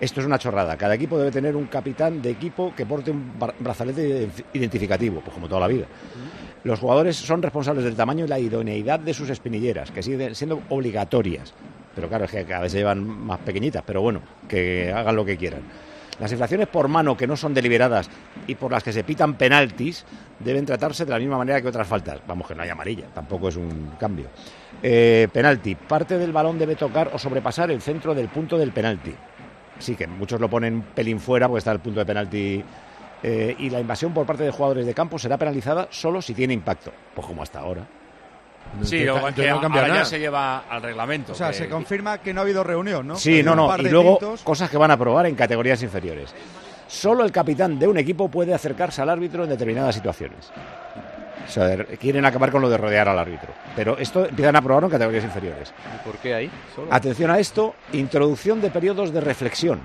[0.00, 0.76] Esto es una chorrada.
[0.76, 5.34] Cada equipo debe tener un capitán de equipo que porte un bra- brazalete identificativo, pues
[5.34, 5.84] como toda la vida.
[6.64, 10.62] Los jugadores son responsables del tamaño y la idoneidad de sus espinilleras, que siguen siendo
[10.70, 11.52] obligatorias.
[11.94, 15.36] Pero claro, es que cada vez llevan más pequeñitas, pero bueno, que hagan lo que
[15.36, 15.62] quieran.
[16.18, 18.10] Las infracciones por mano que no son deliberadas
[18.46, 20.04] y por las que se pitan penaltis
[20.38, 22.20] deben tratarse de la misma manera que otras faltas.
[22.26, 24.26] Vamos, que no hay amarilla, tampoco es un cambio.
[24.82, 25.74] Eh, penalti.
[25.74, 29.14] Parte del balón debe tocar o sobrepasar el centro del punto del penalti.
[29.80, 32.64] Sí, que muchos lo ponen un pelín fuera porque está el punto de penalti.
[33.22, 36.54] eh, y la invasión por parte de jugadores de campo será penalizada solo si tiene
[36.54, 36.90] impacto.
[37.14, 37.86] Pues como hasta ahora.
[38.82, 40.04] Sí, lo- que no cambia ahora ya nada.
[40.06, 41.32] se lleva al reglamento.
[41.32, 43.16] O sea, que- se confirma que no ha habido reunión, ¿no?
[43.16, 43.76] Sí, no, no.
[43.78, 44.42] Y luego tintos.
[44.42, 46.34] cosas que van a probar en categorías inferiores.
[46.88, 50.50] Solo el capitán de un equipo puede acercarse al árbitro en determinadas situaciones.
[51.50, 53.48] O sea, de- quieren acabar con lo de rodear al árbitro.
[53.74, 55.74] Pero esto empiezan a probarlo en categorías inferiores.
[56.00, 56.50] ¿Y por qué ahí?
[56.76, 56.86] Solo.
[56.94, 59.80] Atención a esto, introducción de periodos de reflexión.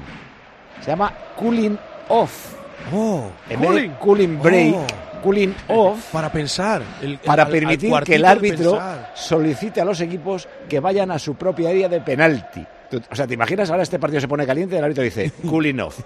[0.82, 1.75] Se llama cooling
[2.10, 2.54] off.
[2.93, 4.86] Oh, En vez de cooling break, Oh.
[5.23, 6.84] cooling off para pensar.
[7.01, 8.80] el- el- para al- al permitir que el árbitro
[9.15, 12.63] solicite a los equipos que vayan a su propia área de penalti.
[13.12, 15.80] O sea, ¿te imaginas ahora este partido se pone caliente y el árbitro dice cooling
[15.80, 16.00] off?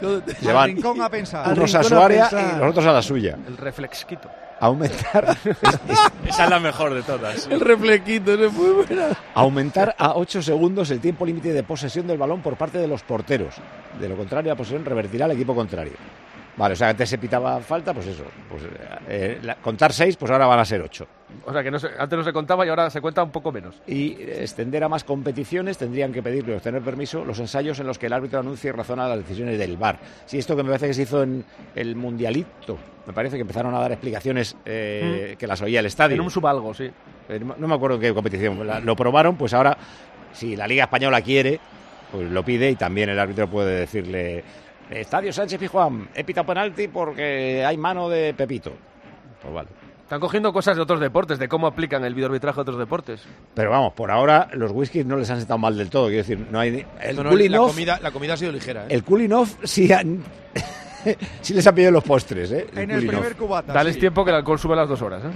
[0.40, 1.52] Se van rincón a pensar.
[1.52, 2.54] unos a su área pensar.
[2.56, 3.36] y los otros a la suya.
[3.46, 4.30] El reflexquito.
[4.58, 5.36] Aumentar,
[6.26, 7.46] Esa es la mejor de todas.
[7.46, 9.08] El reflequito, es muy buena.
[9.34, 13.02] aumentar a 8 segundos el tiempo límite de posesión del balón por parte de los
[13.02, 13.54] porteros.
[14.00, 15.92] De lo contrario, la posesión revertirá al equipo contrario.
[16.56, 18.24] Vale, o sea, antes se pitaba falta, pues eso.
[18.48, 18.62] Pues,
[19.08, 21.06] eh, la- contar 6, pues ahora van a ser 8.
[21.44, 23.52] O sea, que no se- antes no se contaba y ahora se cuenta un poco
[23.52, 23.74] menos.
[23.86, 27.98] y extender a más competiciones tendrían que pedirle o obtener permiso los ensayos en los
[27.98, 29.98] que el árbitro anuncie y razona las decisiones del VAR.
[30.24, 33.74] Si esto que me parece que se hizo en el Mundialito, me parece que empezaron
[33.74, 36.14] a dar explicaciones eh, que las oía el estadio.
[36.14, 36.90] En un subalgo, sí.
[37.28, 38.66] Eh, no no me acuerdo en qué competición.
[38.66, 39.76] La- lo probaron, pues ahora,
[40.32, 41.60] si la Liga Española quiere,
[42.12, 44.42] pues lo pide y también el árbitro puede decirle,
[44.90, 48.72] Estadio Sánchez Pizjuán, he pitado penalti porque hay mano de Pepito.
[49.42, 49.68] Pues vale.
[50.02, 53.22] Están cogiendo cosas de otros deportes, de cómo aplican el videoarbitraje a otros deportes.
[53.54, 56.06] Pero vamos, por ahora los whiskies no les han sentado mal del todo.
[56.06, 56.86] Quiero decir, no hay.
[57.00, 58.84] El No, la, off- comida, la comida ha sido ligera.
[58.84, 58.88] ¿eh?
[58.90, 60.22] el cooling off sí, han-
[61.42, 62.68] sí les ha pedido los postres, ¿eh?
[62.76, 63.38] En el primer off.
[63.38, 63.72] cubata.
[63.72, 64.00] Dales sí.
[64.00, 65.24] tiempo que el alcohol sube a las dos horas.
[65.24, 65.28] ¿eh?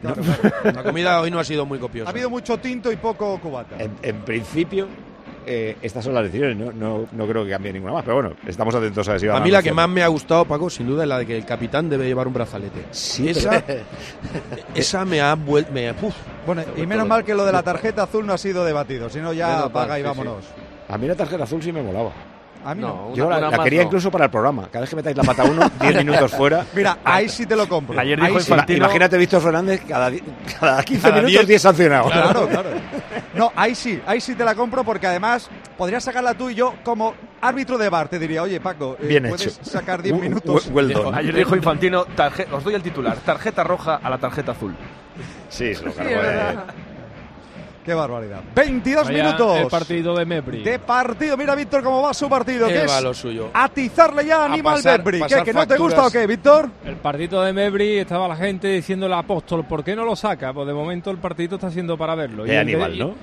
[0.00, 0.72] Claro, claro.
[0.76, 2.08] La comida hoy no ha sido muy copiosa.
[2.08, 3.76] Ha habido mucho tinto y poco cubata.
[3.78, 4.88] En, en principio,
[5.48, 6.56] eh, estas son las decisiones.
[6.56, 8.04] No, no, no creo que cambie ninguna más.
[8.04, 10.44] Pero bueno, estamos atentos a ver si A mí la que más me ha gustado,
[10.44, 12.84] Paco, sin duda es la de que el capitán debe llevar un brazalete.
[12.90, 13.80] Sí, esa, pero-
[14.74, 15.72] esa me ha vuelto.
[16.46, 19.18] Bueno, y menos mal que lo de la tarjeta azul no ha sido debatido, si
[19.20, 20.44] no ya apaga y sí, vámonos.
[20.88, 22.12] A mí la tarjeta azul sí me molaba.
[22.64, 22.88] A mí no.
[22.88, 23.86] No, una- Yo la, una la más quería no.
[23.86, 24.68] incluso para el programa.
[24.70, 26.64] Cada vez que metáis la pata uno, 10 minutos fuera.
[26.74, 27.98] Mira, ahí sí te lo compro.
[27.98, 28.52] Ayer Ahí dijo sí.
[28.52, 30.10] Infantino- Imagínate Víctor Fernández cada,
[30.60, 31.46] cada 15 Cada minutos 10.
[31.46, 32.12] 10 sancionados.
[32.12, 32.70] Claro, claro.
[33.34, 36.74] No, ahí sí, ahí sí te la compro porque además podrías sacarla tú y yo
[36.82, 38.08] como árbitro de bar.
[38.08, 39.64] Te diría, oye Paco, eh, Bien puedes hecho.
[39.64, 40.64] sacar 10 W- minutos.
[40.66, 41.16] w- well done.
[41.16, 44.74] Ayer dijo Infantino, tarje- os doy el titular, tarjeta roja a la tarjeta azul.
[45.48, 46.10] Sí, se lo Sí, cargó.
[46.10, 46.20] es eh.
[46.26, 46.64] verdad.
[47.88, 48.40] Qué barbaridad.
[48.54, 49.56] 22 Vaya minutos.
[49.56, 50.62] El partido de Mepri.
[50.62, 51.38] de partido.
[51.38, 52.66] Mira, Víctor, cómo va su partido.
[52.66, 53.48] Qué que va es lo suyo.
[53.54, 55.22] atizarle ya a Aníbal Bedbri.
[55.22, 56.68] ¿Qué, que no te gusta o qué, Víctor?
[56.84, 60.52] El partido de Mebri estaba la gente diciéndole al apóstol, ¿por qué no lo saca?
[60.52, 62.44] Pues de momento el partido está siendo para verlo.
[62.44, 63.14] De el Aníbal, ¿no?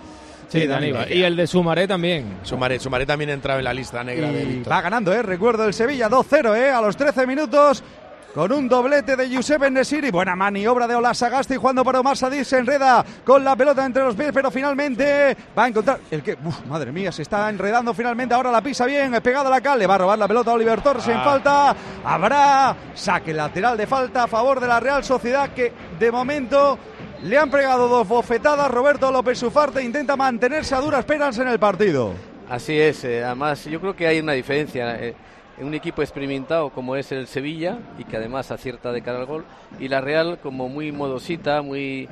[0.48, 1.02] Sí, de de Aníbal.
[1.04, 1.18] Aníbal.
[1.20, 2.38] Y el de Sumaré también.
[2.42, 4.74] Sumaré, Sumaré también entraba en la lista negra de Y Víctor.
[4.74, 5.22] va ganando, ¿eh?
[5.22, 6.72] Recuerdo el Sevilla 2-0, ¿eh?
[6.72, 7.84] A los 13 minutos.
[8.36, 10.12] Con un doblete de Josep Enesiri.
[10.12, 12.44] Buena maniobra de Olasagasti jugando para Omar Sadik.
[12.44, 16.00] Se enreda con la pelota entre los pies, pero finalmente va a encontrar.
[16.12, 16.38] El que.
[16.44, 18.36] Uf, madre mía, se está enredando finalmente.
[18.36, 19.80] Ahora la pisa bien, pegada a la cal.
[19.80, 21.74] Le va a robar la pelota a Oliver Torres en falta.
[22.04, 26.78] Habrá saque lateral de falta a favor de la Real Sociedad que de momento.
[27.24, 28.70] Le han pegado dos bofetadas.
[28.70, 32.12] Roberto López Ufarte intenta mantenerse a duras penas en el partido.
[32.50, 35.16] Así es, eh, además yo creo que hay una diferencia eh,
[35.62, 39.46] un equipo experimentado como es el Sevilla y que además acierta de cara al gol.
[39.80, 42.10] Y la Real como muy modosita, muy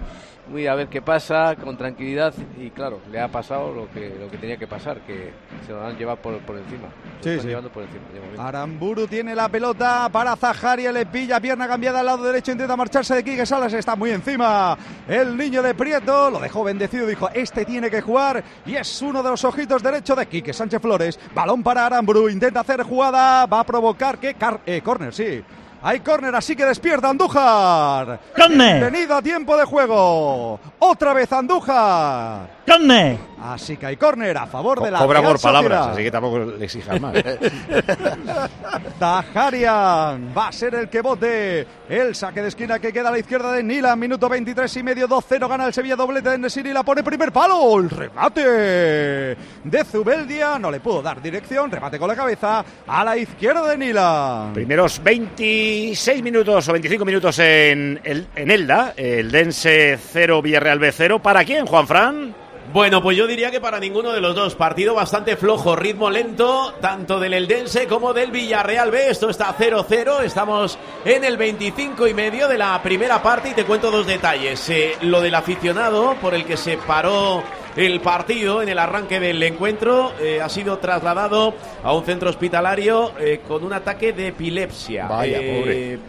[0.47, 4.29] muy a ver qué pasa, con tranquilidad y claro, le ha pasado lo que lo
[4.29, 5.31] que tenía que pasar, que
[5.65, 6.89] se lo han llevado por, por encima.
[7.21, 7.47] Sí, están sí.
[7.47, 8.41] llevando por encima de.
[8.41, 13.15] Aramburu tiene la pelota para Zajaria, le pilla, pierna cambiada al lado derecho, intenta marcharse
[13.15, 14.77] de Quique Salas, está muy encima.
[15.07, 19.23] El niño de Prieto lo dejó bendecido, dijo, este tiene que jugar y es uno
[19.23, 21.19] de los ojitos derecho de Quique Sánchez Flores.
[21.33, 24.33] Balón para Aramburu, intenta hacer jugada, va a provocar que...
[24.33, 25.43] Car eh, córner, sí.
[25.85, 28.17] Hay córner, así que despierta Andújar.
[28.33, 28.89] ¡Córner!
[28.89, 30.57] Venido a tiempo de juego.
[30.79, 32.62] Otra vez Andújar.
[32.65, 33.17] ¡Córner!
[33.43, 35.93] Así que hay córner a favor de la Cobra por palabras, Sociedad.
[35.93, 37.13] así que tampoco le exijas más.
[38.99, 43.19] Tajarian va a ser el que vote el saque de esquina que queda a la
[43.19, 43.97] izquierda de Nila.
[43.97, 47.33] Minuto 23 y medio, 2-0 gana el Sevilla doblete de Nesiri y la pone primer
[47.33, 47.79] palo.
[47.79, 51.69] El remate de Zubeldia no le pudo dar dirección.
[51.69, 54.51] Remate con la cabeza a la izquierda de Nila.
[54.53, 58.93] Primeros 26 minutos o 25 minutos en, el, en Elda.
[58.95, 61.19] El Dense 0, Villarreal B 0.
[61.19, 62.42] ¿Para quién, Juan Fran?
[62.73, 64.55] Bueno, pues yo diría que para ninguno de los dos.
[64.55, 69.11] Partido bastante flojo, ritmo lento, tanto del Eldense como del Villarreal B.
[69.11, 70.23] Esto está 0-0.
[70.23, 74.67] Estamos en el 25 y medio de la primera parte y te cuento dos detalles.
[74.71, 77.43] Eh, lo del aficionado por el que se paró
[77.75, 83.13] el partido en el arranque del encuentro eh, ha sido trasladado a un centro hospitalario
[83.19, 85.05] eh, con un ataque de epilepsia.
[85.05, 85.99] Vaya, pobre.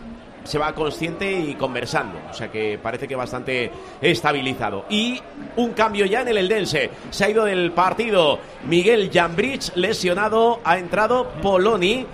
[0.45, 2.19] Se va consciente y conversando.
[2.31, 4.85] O sea que parece que bastante estabilizado.
[4.89, 5.21] Y
[5.57, 6.91] un cambio ya en el Eldense.
[7.11, 10.61] Se ha ido del partido Miguel Jambrich, lesionado.
[10.65, 12.07] Ha entrado Poloni.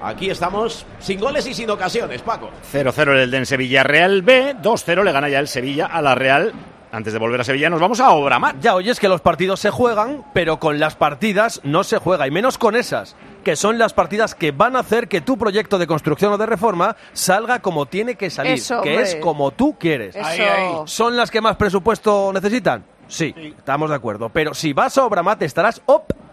[0.00, 2.50] Aquí estamos sin goles y sin ocasiones, Paco.
[2.72, 4.56] 0-0 el Dense Villarreal B.
[4.62, 6.52] 2-0 le gana ya el Sevilla a la Real.
[6.90, 8.58] Antes de volver a Sevilla nos vamos a Obramar.
[8.60, 12.30] Ya oyes que los partidos se juegan, pero con las partidas no se juega, y
[12.30, 13.14] menos con esas,
[13.48, 16.44] que son las partidas que van a hacer que tu proyecto de construcción o de
[16.44, 19.04] reforma salga como tiene que salir, Eso, que hombre.
[19.04, 20.14] es como tú quieres.
[20.14, 20.86] Eso.
[20.86, 22.84] ¿Son las que más presupuesto necesitan?
[23.06, 24.28] Sí, estamos de acuerdo.
[24.28, 25.80] Pero si vas a Obramat estarás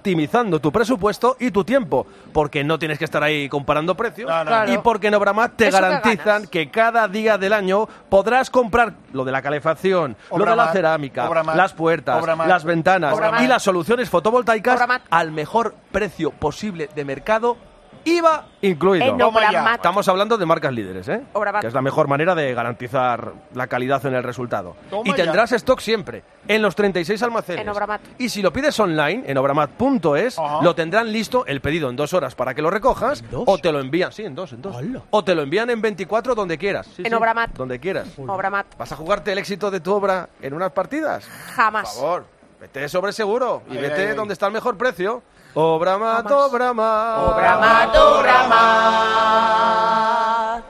[0.06, 4.72] optimizando tu presupuesto y tu tiempo, porque no tienes que estar ahí comparando precios Claro.
[4.72, 9.26] y porque en Obramat te Eso garantizan que cada día del año podrás comprar lo
[9.26, 13.41] de la calefacción, lo de la cerámica, Obramat, las puertas, Obramat, las ventanas Obramat.
[13.41, 15.02] y las soluciones fotovoltaicas Obramat.
[15.10, 17.58] al mejor precio posible de mercado.
[18.06, 19.06] IVA incluido.
[19.06, 19.76] En Obramat.
[19.76, 21.24] Estamos hablando de marcas líderes, ¿eh?
[21.34, 21.62] Obramat.
[21.62, 24.76] Que es la mejor manera de garantizar la calidad en el resultado.
[24.89, 27.62] Toma y tendrás stock siempre en los 36 almacenes.
[27.63, 28.02] En Obramat.
[28.20, 32.36] Y si lo pides online en obramat.es, lo tendrán listo el pedido en dos horas
[32.36, 34.76] para que lo recojas o te lo envían, sí, en dos, en dos.
[35.10, 36.88] O te lo envían en 24 donde quieras.
[36.96, 37.52] Sí, En sí, Obramat.
[37.54, 38.08] Donde quieras.
[38.18, 38.78] Obramat.
[38.78, 41.26] ¿Vas a jugarte el éxito de tu obra en unas partidas?
[41.56, 41.89] Jamás.
[41.89, 42.26] Por favor,
[42.62, 44.15] vete sobre seguro y Ay, vete ay, ay.
[44.15, 45.24] donde está el mejor precio.
[45.58, 46.52] Obramat, Jamás.
[46.52, 47.18] Obramat.
[47.30, 49.56] Obramat, Obramat.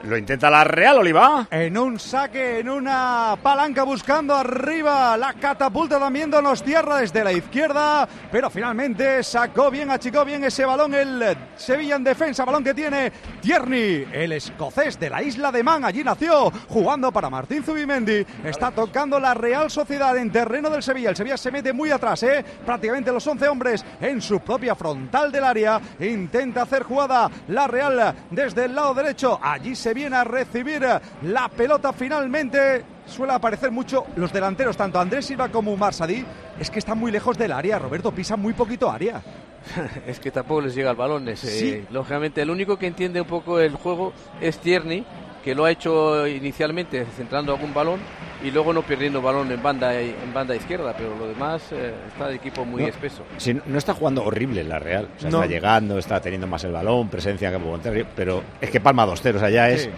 [0.06, 1.48] Lo intenta la Real, Oliva.
[1.50, 5.16] En un saque, en una palanca buscando arriba.
[5.16, 8.08] La catapulta también nos tierra desde la izquierda.
[8.30, 12.44] Pero finalmente sacó bien, achicó bien ese balón el Sevilla en defensa.
[12.44, 15.84] Balón que tiene Tierney, el escocés de la isla de Man.
[15.84, 18.24] Allí nació jugando para Martín Zubimendi.
[18.44, 21.10] Está tocando la Real Sociedad en terreno del Sevilla.
[21.10, 22.44] El Sevilla se mete muy atrás, ¿eh?
[22.64, 25.80] prácticamente los 11 hombres en su propia frontal del área.
[26.00, 29.38] Intenta hacer jugada la Real desde el lado derecho.
[29.42, 30.86] Allí se viene a recibir
[31.22, 32.84] la pelota finalmente.
[33.06, 36.24] Suele aparecer mucho los delanteros, tanto Andrés Silva como Umar Sadí.
[36.58, 39.22] Es que están muy lejos del área, Roberto, pisan muy poquito área.
[40.06, 41.28] es que tampoco les llega el balón.
[41.28, 41.86] Es, eh, Sí.
[41.90, 45.04] Lógicamente, el único que entiende un poco el juego es Tierney,
[45.44, 48.00] que lo ha hecho inicialmente centrando algún balón
[48.46, 52.28] y luego no perdiendo balón en banda en banda izquierda, pero lo demás eh, está
[52.28, 52.88] de equipo muy No.
[52.88, 53.22] espeso.
[53.38, 55.08] Sí, no está jugando horrible la Real.
[55.16, 55.42] O sea, No.
[55.42, 59.20] está llegando, está teniendo más el balón, presencia que Monterrey, pero es que palma dos
[59.20, 59.82] ceros allá es.
[59.82, 59.90] Sí.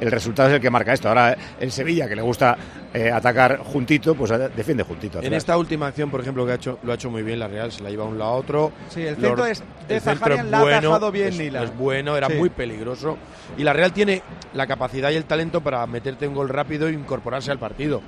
[0.00, 1.08] El resultado es el que marca esto.
[1.08, 2.56] Ahora el Sevilla, que le gusta
[2.94, 5.18] eh, atacar juntito, pues eh, defiende juntito.
[5.18, 5.38] En atrás.
[5.38, 7.70] esta última acción, por ejemplo, que ha hecho, lo ha hecho muy bien la Real,
[7.70, 8.72] se la lleva de un lado a otro.
[8.88, 11.62] Sí, el centro es de el centro Zaharian, es la ha bueno, bien es, Nila.
[11.64, 12.34] es bueno, era Sí.
[12.34, 13.18] muy peligroso.
[13.58, 14.22] Y la Real tiene
[14.54, 18.00] la capacidad y el talento para meterte un gol rápido e incorporarse al partido.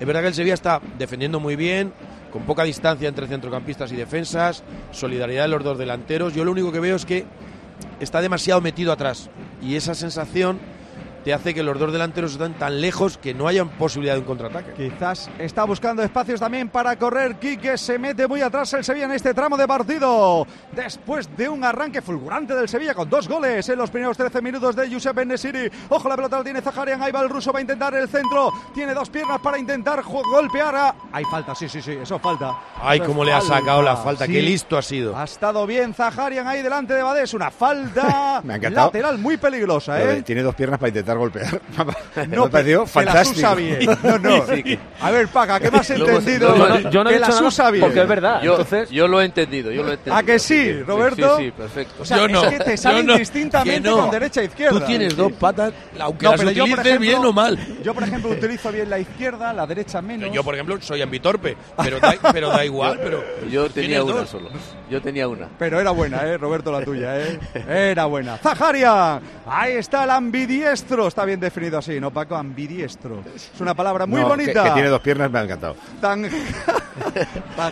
[0.00, 1.92] Es verdad que el Sevilla está defendiendo muy bien,
[2.32, 6.34] con poca distancia entre centrocampistas y defensas, solidaridad de los dos delanteros.
[6.34, 7.24] Yo lo único que veo es que
[8.00, 9.30] está demasiado metido atrás.
[9.62, 10.58] Y esa sensación
[11.26, 14.26] te hace que los dos delanteros están tan lejos que no haya posibilidad de un
[14.26, 14.74] contraataque.
[14.74, 17.34] Quizás está buscando espacios también para correr.
[17.40, 20.46] Quique se mete muy atrás el Sevilla en este tramo de partido.
[20.70, 24.76] Después de un arranque fulgurante del Sevilla con dos goles en los primeros 13 minutos
[24.76, 25.68] de Josep Enesiri.
[25.88, 27.02] Ojo, la pelota la tiene Zaharian.
[27.02, 28.52] Ahí va el ruso, va a intentar el centro.
[28.72, 30.94] Tiene dos piernas para intentar golpear a.
[31.10, 32.54] Hay falta, sí, sí, sí, eso falta.
[32.80, 34.32] Ay, Eso cómo le ha sacado la falta, Sí.
[34.32, 35.16] qué listo ha sido.
[35.16, 37.34] Ha estado bien Zaharian ahí delante de Badés.
[37.34, 40.22] Una falta Me ha lateral muy peligrosa, ¿eh?
[40.22, 41.60] tiene dos piernas para intentar golpear.
[42.28, 43.54] No, me que las fantástico.
[43.56, 43.78] bien.
[44.02, 44.46] No, no.
[44.46, 46.56] Sí, que- A ver, Paca, ¿qué me has entendido?
[46.56, 47.84] Yo no- yo no he que dicho las nada usa bien.
[47.84, 48.42] porque es verdad.
[48.42, 50.16] Yo, Entonces- yo lo he entendido, yo lo he entendido.
[50.16, 51.36] ¿A que sí, Roberto?
[51.38, 51.94] Sí, sí, perfecto.
[52.02, 54.78] O sea, Yo no, es que te salen distintamente con derecha e izquierda.
[54.80, 57.58] Tú tienes dos patas, aunque No, las pero yo, utilices bien o mal.
[57.82, 60.30] Yo, por ejemplo, utilizo bien la izquierda, la derecha menos.
[60.32, 62.98] Yo, por ejemplo, soy ambitorpe, pero da, pero da igual.
[63.02, 64.30] Pero Yo tenía una dos.
[64.30, 64.48] solo.
[64.90, 65.48] Yo tenía una.
[65.58, 66.38] Pero era buena, ¿eh?
[66.38, 67.38] Roberto, la tuya, ¿eh?
[67.68, 68.36] Era buena.
[68.38, 69.20] Zaharia.
[69.46, 71.05] Ahí está el ambidiestro.
[71.08, 72.36] Está bien definido así, ¿no, Paco?
[72.36, 73.22] Ambidiestro.
[73.34, 74.64] Es una palabra muy No, que- bonita.
[74.64, 75.76] Que, tiene dos piernas, me ha encantado.
[76.00, 76.28] Tan...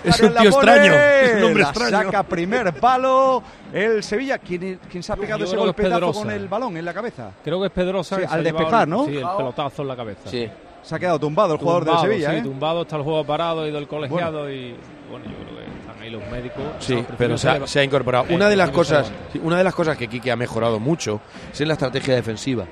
[0.05, 2.03] Es un la tío extraño, es un hombre la extraño.
[2.05, 3.43] Saca primer palo.
[3.73, 4.39] El Sevilla.
[4.39, 6.21] ¿Quién, quién se ha pegado Yo ese que es golpetazo Pedrosa.
[6.21, 7.31] con el balón en la cabeza?
[7.43, 8.17] Creo que es Pedrosa.
[8.17, 9.07] Sí, que al ha despejar, el- ¿no?
[9.07, 10.21] Sí, el pelotazo en la cabeza.
[10.31, 10.49] Sí.
[10.83, 12.43] Se ha quedado tumbado el jugador Tumbado, del Sevilla, sí, ¿eh?
[12.43, 14.75] tumbado está el juego parado y del colegiado y
[15.11, 16.63] bueno, yo creo que están ahí los médicos.
[16.81, 18.27] Sí, No, pero se ha, se ha incorporado.
[18.29, 19.11] Eh, Una de las cosas,
[19.43, 22.67] una de las cosas que Quique ha mejorado mucho es en la estrategia defensiva.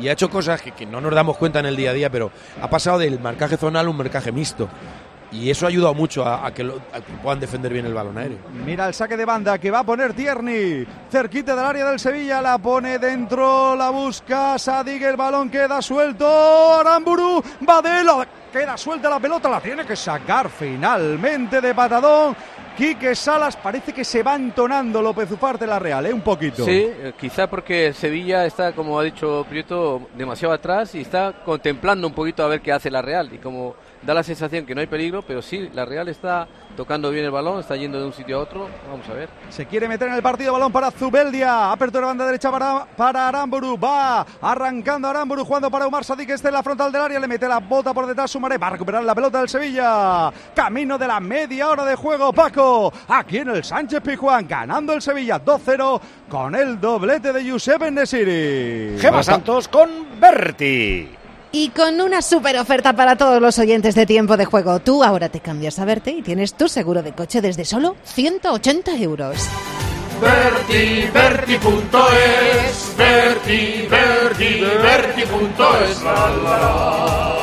[0.00, 2.30] Y ha hecho cosas que, no nos damos cuenta en el día a día, pero
[2.60, 4.68] ha pasado del marcaje zonal a un marcaje mixto.
[5.32, 7.94] Y eso ha ayudado mucho a, a que, lo- a que puedan defender bien el
[7.94, 8.38] balón aéreo.
[8.66, 10.86] Mira el saque de banda que va a poner Tierney.
[11.10, 12.42] Cerquita del área del Sevilla.
[12.42, 13.76] La pone dentro.
[13.76, 14.58] La busca.
[14.58, 15.02] Sadik.
[15.02, 16.26] El balón queda suelto.
[16.80, 17.42] Aramburu.
[17.60, 18.24] Badelo.
[18.52, 19.48] Queda suelta la pelota.
[19.48, 22.34] La tiene que sacar finalmente de patadón.
[22.76, 23.56] Quique Salas.
[23.56, 26.12] Parece que se va entonando López Ufarte la Real, ¿eh?
[26.12, 26.64] Un poquito.
[26.64, 32.06] Sí, eh, quizá porque Sevilla está, como ha dicho Prieto, demasiado atrás y está contemplando
[32.06, 33.30] un poquito a ver qué hace la Real.
[33.32, 37.10] Y como da la sensación que no hay peligro, pero sí, la Real está tocando
[37.10, 38.68] bien el balón, está yendo de un sitio a otro.
[38.88, 39.28] Vamos a ver.
[39.50, 41.72] Se quiere meter en el partido balón para Zubeldia.
[41.72, 43.78] Apertura banda derecha para, para Aramburu.
[43.78, 46.30] Va arrancando Aramburu, jugando para Umar Sadik.
[46.30, 47.20] Este en la frontal del área.
[47.20, 48.30] Le mete la bota por detrás.
[48.30, 48.56] Sumaré.
[48.56, 50.32] Va a recuperar la pelota del Sevilla.
[50.54, 52.32] Camino de la media hora de juego.
[52.32, 52.92] Paco.
[53.08, 54.48] Aquí en el Sánchez Pijuán.
[54.48, 58.98] Ganando el Sevilla 2-0 con el doblete de Josep Enesiri.
[58.98, 61.19] Gema Santos con Berti.
[61.52, 64.78] Y con una super oferta para todos los oyentes de tiempo de juego.
[64.80, 68.92] Tú ahora te cambias a Verte y tienes tu seguro de coche desde solo 180
[68.96, 69.48] euros.
[70.20, 74.60] Verti, Verti.es, Verti, Verti,
[76.44, 77.39] la,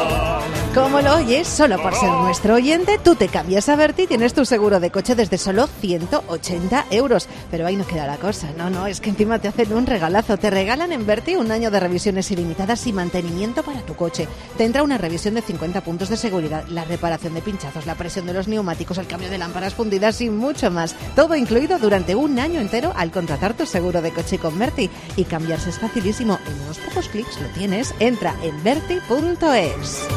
[0.78, 0.88] la.
[0.88, 4.34] Como lo oyes, solo por ser nuestro oyente, tú te cambias a Verti y tienes
[4.34, 7.28] tu seguro de coche desde solo 180 euros.
[7.52, 8.48] Pero ahí no queda la cosa.
[8.58, 10.38] No, no, es que encima te hacen un regalazo.
[10.38, 14.28] Te regalan en Verti un año de revisiones ilimitadas y mantenimiento para tu coche.
[14.58, 18.26] Te entra una revisión de 50 puntos de seguridad, la reparación de pinchazos, la presión
[18.26, 20.96] de los neumáticos, el cambio de lámparas fundidas y mucho más.
[21.16, 24.90] Todo incluido durante un año entero al contratar tu seguro de coche con Verti.
[25.16, 26.40] Y cambiarse es facilísimo.
[26.48, 27.94] En unos pocos clics lo tienes.
[28.00, 30.08] Entra en verti.es.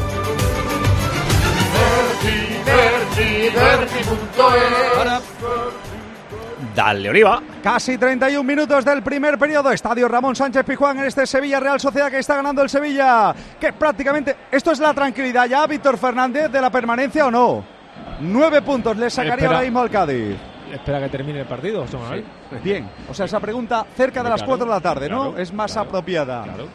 [6.75, 7.41] Dale, Oliva.
[7.61, 9.71] Casi 31 minutos del primer periodo.
[9.71, 13.35] Estadio Ramón Sánchez Pijuán en este Sevilla Real Sociedad que está ganando el Sevilla.
[13.59, 14.35] Que prácticamente.
[14.51, 17.63] ¿Esto es la tranquilidad ya, Víctor Fernández, de la permanencia o no?
[18.21, 20.37] Nueve puntos le sacaría ahora mismo al Cádiz.
[20.71, 22.23] Espera que termine el partido, Manuel.
[22.63, 25.37] Bien, o sea, esa pregunta cerca de las Claro, 4 de la tarde, ¿no?
[25.37, 26.43] es más apropiada.
[26.43, 26.67] claro.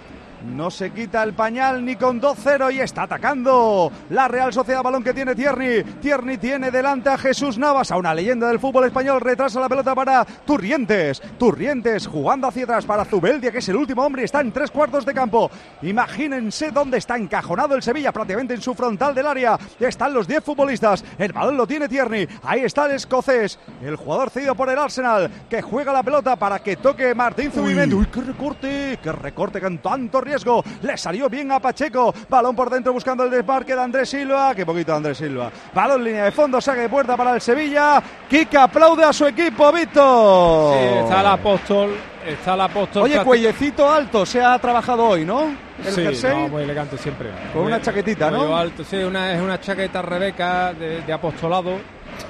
[0.47, 4.83] No se quita el pañal ni con 2-0 y está atacando la Real Sociedad.
[4.83, 5.83] Balón que tiene Tierney.
[6.01, 9.21] Tierney tiene delante a Jesús Navas, a una leyenda del fútbol español.
[9.21, 11.21] Retrasa la pelota para Turrientes.
[11.37, 14.25] Turrientes jugando hacia atrás para Zubeldia, que es el último hombre.
[14.25, 15.51] Está en tres cuartos de campo.
[15.83, 19.59] Imagínense dónde está encajonado el Sevilla, prácticamente en su frontal del área.
[19.81, 21.05] Están los 10 futbolistas.
[21.19, 22.29] El balón lo tiene Tierney.
[22.45, 26.61] Ahí está el escocés, el jugador cedido por el Arsenal, que juega la pelota para
[26.61, 27.97] que toque Martín Zubimendi.
[27.97, 30.36] Uy, qué recorte, qué recorte con tanto riesgo.
[30.83, 32.15] Le salió bien a Pacheco.
[32.29, 34.55] Balón por dentro buscando el desmarque de Andrés Silva.
[34.55, 35.51] Qué poquito Andrés Silva.
[35.75, 38.03] Balón línea de fondo, saque de puerta para el Sevilla.
[38.29, 40.75] Kika aplaude a su equipo, Víctor.
[40.75, 41.97] Sí, está el apóstol.
[42.27, 43.03] Está el apóstol.
[43.05, 45.43] Oye, cuellecito alto se ha trabajado hoy, ¿no?
[45.85, 46.31] El Sí, jersey.
[46.43, 47.29] no, muy elegante siempre.
[47.53, 48.57] Con Muy- una chaquetita, ¿no?
[48.57, 51.79] alto, sí, una, es una chaqueta Rebeca de, de apostolado.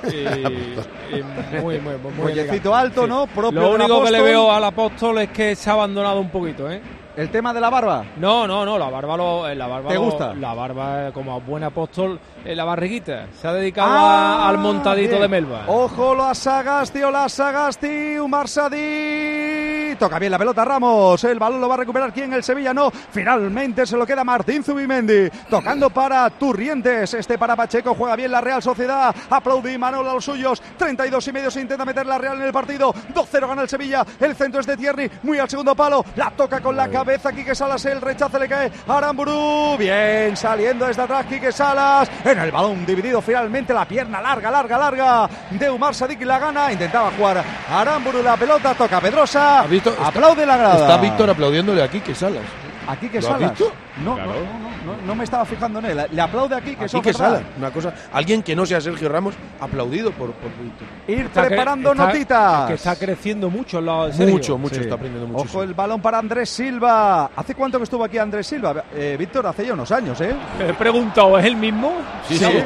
[0.04, 0.16] Y,
[1.16, 1.22] y
[1.62, 3.08] muy, muy, muy Cuellecito elegante, alto, sí.
[3.08, 3.26] ¿no?
[3.28, 6.70] Propio Lo único que le veo al apóstol es que se ha abandonado un poquito,
[6.70, 6.80] ¿eh?
[7.16, 8.04] ¿El tema de la barba?
[8.18, 10.34] No, no, no, la barba lo, eh, la barba ¿Te lo- gusta?
[10.34, 13.26] La barba, eh, como buen apóstol, eh, la barriguita.
[13.40, 15.22] Se ha dedicado Ah, a- al montadito bien.
[15.22, 15.64] de Melba.
[15.66, 19.55] Ojo, la Sagasti, la Sagasti, Umar Sadí.
[19.94, 21.22] Toca bien la pelota Ramos.
[21.24, 22.32] El balón lo va a recuperar quién?
[22.32, 22.90] El Sevilla no.
[22.90, 25.28] Finalmente se lo queda Martín Zubimendi.
[25.48, 27.14] Tocando para Turrientes.
[27.14, 27.94] Este para Pacheco.
[27.94, 29.14] Juega bien la Real Sociedad.
[29.30, 30.60] Aplaudí Manolo a los suyos.
[30.76, 32.92] 32 y medio se intenta meter la Real en el partido.
[32.92, 34.04] 2-0 gana el Sevilla.
[34.18, 35.10] El centro es de Tierney.
[35.22, 36.04] Muy al segundo palo.
[36.16, 37.32] La toca con la cabeza.
[37.32, 37.84] Quique Salas.
[37.84, 39.76] El rechace le cae a Aramburu.
[39.78, 42.10] Bien saliendo desde atrás Quique Salas.
[42.24, 46.72] En el balón dividido finalmente la pierna larga, larga, larga de Umar Sadik la gana.
[46.72, 48.74] Intentaba jugar Aramburu la pelota.
[48.74, 49.60] Toca Pedrosa.
[49.60, 49.96] ¿Has visto?
[50.04, 50.74] Aplaude la grada.
[50.80, 52.42] Está Víctor aplaudiéndole aquí, que Salas.
[52.88, 53.50] Aquí que ¿Lo has Salas.
[53.50, 53.72] visto?
[54.04, 54.30] No, Claro.
[54.32, 56.06] no, no, no, no me estaba fijando en él.
[56.12, 57.12] Le aplaude aquí que Aquí que.
[57.58, 57.92] Una cosa.
[58.12, 60.86] Alguien que no sea Sergio Ramos, aplaudido por, por Víctor.
[61.08, 62.66] Ir Está preparando está- notitas.
[62.68, 63.80] Que está creciendo mucho
[64.12, 64.34] Sergio.
[64.34, 64.80] Mucho, mucho, Sí.
[64.82, 65.44] está aprendiendo mucho.
[65.44, 67.30] Ojo el balón para Andrés Silva.
[67.34, 68.84] ¿Hace cuánto que estuvo aquí Andrés Silva?
[68.94, 70.34] Eh, Víctor, hace ya unos años, ¿eh?
[70.60, 71.92] He preguntado, ¿es el mismo?
[72.28, 72.44] Sí, Sí.
[72.44, 72.64] sí.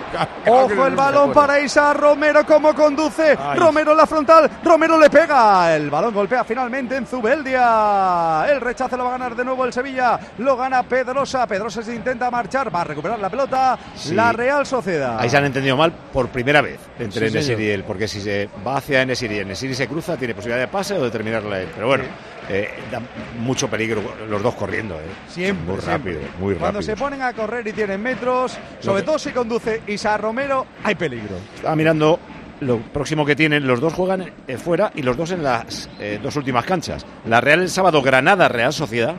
[0.51, 3.37] Ojo el balón para Isa Romero, cómo conduce.
[3.41, 3.59] Ay.
[3.59, 4.51] Romero en la frontal.
[4.65, 5.75] Romero le pega.
[5.77, 8.47] El balón golpea finalmente en Zubeldia.
[8.49, 10.19] El rechazo lo va a ganar de nuevo el Sevilla.
[10.39, 10.83] Lo gana
[11.21, 11.47] Pedrosa.
[11.47, 12.75] Pedrosa se intenta marchar.
[12.75, 13.79] Va a recuperar la pelota.
[13.95, 14.15] Sí.
[14.15, 15.19] La Real Sociedad.
[15.21, 18.21] Ahí se han entendido mal por primera vez entre Sí, Enesiri y él, porque si
[18.23, 21.61] se va hacia Enesiri y Enesiri se cruza, tiene posibilidad de pase o de terminarla
[21.61, 21.69] él.
[21.75, 22.05] Pero bueno,
[22.49, 23.01] eh, da
[23.39, 24.95] mucho peligro los dos corriendo.
[24.95, 25.01] eh.
[25.29, 26.15] Siempre, Muy siempre.
[26.15, 30.17] rápido, Cuando se ponen a correr y tienen metros, sobre que- todo si conduce Isa
[30.17, 31.37] Romero, hay peligro.
[31.55, 32.19] Estaba mirando
[32.61, 36.19] lo próximo que tienen, los dos juegan eh, fuera y los dos en las eh,
[36.23, 37.05] dos últimas canchas.
[37.27, 39.15] La Real el sábado, Granada, Real Sociedad.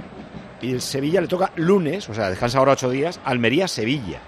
[0.61, 4.19] Y el Sevilla le toca lunes, o sea, descansa ahora ocho días, Almería-Sevilla.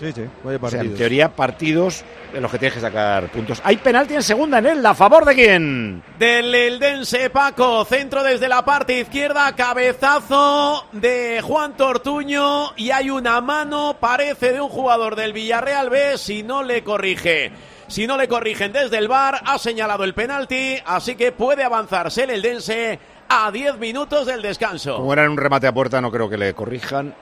[0.00, 0.22] Sí, sí.
[0.42, 0.98] Vaya O sea, en partidos.
[0.98, 3.60] teoría, partidos en los que tienes que sacar puntos.
[3.64, 6.02] Hay penalti en segunda en él, ¿a favor de quién?
[6.18, 13.40] Del Eldense Paco, centro desde la parte izquierda, cabezazo de Juan Tortuño y hay una
[13.40, 17.52] mano, parece de un jugador del Villarreal B, si no le corrige.
[17.88, 22.24] Si no le corrigen desde el bar, ha señalado el penalti, así que puede avanzarse
[22.24, 22.98] el Eldense
[23.28, 24.96] a 10 minutos del descanso.
[24.96, 27.14] Como era en un remate a puerta, no creo que le corrijan.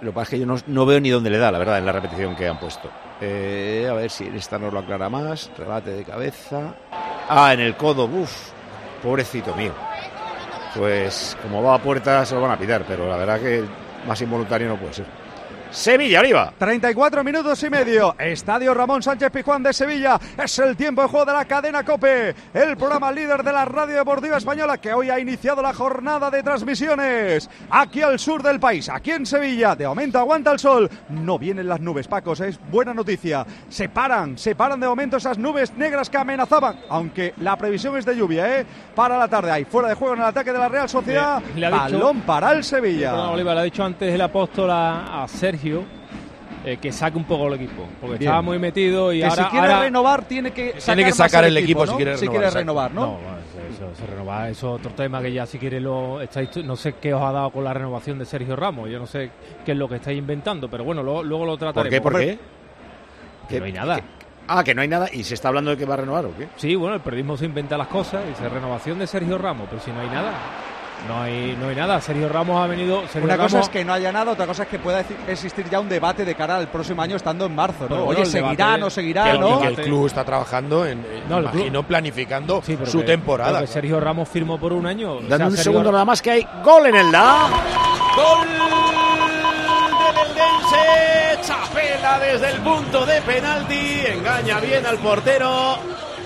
[0.00, 1.86] Lo que pasa es que yo no, veo ni dónde le da, la verdad, en
[1.86, 2.90] la repetición que han puesto.
[3.20, 5.50] Eh, a ver si esta nos lo aclara más.
[5.56, 6.74] Remate de cabeza.
[7.28, 8.50] Ah, en el codo, uff.
[9.02, 9.72] Pobrecito mío.
[10.76, 13.64] Pues como va a puerta se lo van a pitar, pero la verdad que
[14.06, 15.23] más involuntario no puede ser.
[15.74, 16.52] Sevilla, arriba.
[16.56, 18.14] 34 minutos y medio.
[18.16, 20.20] Estadio Ramón Sánchez Pizjuán de Sevilla.
[20.42, 22.32] Es el tiempo de juego de la cadena Cope.
[22.54, 26.44] El programa líder de la radio deportiva española que hoy ha iniciado la jornada de
[26.44, 27.50] transmisiones.
[27.70, 29.74] Aquí al sur del país, aquí en Sevilla.
[29.74, 30.88] De momento aguanta el sol.
[31.08, 32.38] No vienen las nubes, Pacos.
[32.38, 33.44] Es buena noticia.
[33.68, 36.78] Se paran, se paran de momento esas nubes negras que amenazaban.
[36.88, 38.66] Aunque la previsión es de lluvia, ¿eh?
[38.94, 39.50] Para la tarde.
[39.50, 41.42] Ahí fuera de juego en el ataque de la Real Sociedad.
[41.56, 43.30] Le- le ha dicho- Balón para el Sevilla.
[43.30, 45.63] Oliva, le ha dicho antes el apóstol a, a Sergio
[46.64, 48.22] eh, que saque un poco el equipo, porque Bien.
[48.30, 49.44] estaba muy metido y que ahora...
[49.44, 51.96] si quiere ahora- renovar tiene que sacar, Tiene que más sacar el equipo si ¿no?
[51.96, 52.58] quiere renovar, quiere exacto.
[52.58, 53.00] renovar, ¿no?
[53.06, 56.56] No, eso, eso se renova, eso es otro tema que ya si quiere lo estáis,
[56.64, 59.30] no sé qué os ha dado con la renovación de Sergio Ramos, yo no sé
[59.64, 61.90] qué es lo que estáis inventando, pero bueno, lo- luego lo ¿Por trataremos.
[61.94, 62.00] qué?
[62.00, 62.38] ¿Por qué?
[63.48, 64.00] Que no hay nada.
[64.46, 66.36] Ah, que no hay nada y se está hablando de que va a renovar o
[66.36, 66.48] qué.
[66.56, 69.90] Sí, bueno, el periodismo se inventa las cosas, dice renovación de Sergio Ramos, pero si
[69.90, 70.32] no hay nada,
[71.08, 72.00] no hay, no hay nada.
[72.00, 73.02] Sergio Ramos ha venido.
[73.02, 75.68] Sergio Una cosa Ramos- es que no haya nada, otra cosa es que pueda existir
[75.68, 77.88] ya un debate de cara al próximo año estando en marzo, ¿no?
[77.88, 79.60] Pero Oye, seguirá, debate- no seguirá, Que el- ¿no?
[79.60, 83.04] que el club está trabajando en, en- No, el club- imagino, planificando Sí, su que-
[83.04, 83.60] temporada.
[83.60, 85.14] que Sergio Ramos firmó por un año.
[85.16, 87.48] o sea, Dame un Sergio- segundo nada más que hay gol en el da.
[88.16, 88.48] Gol
[89.98, 91.46] del Eldense.
[91.46, 94.02] Chapela desde el punto de penalti.
[94.06, 95.78] Engaña bien al portero.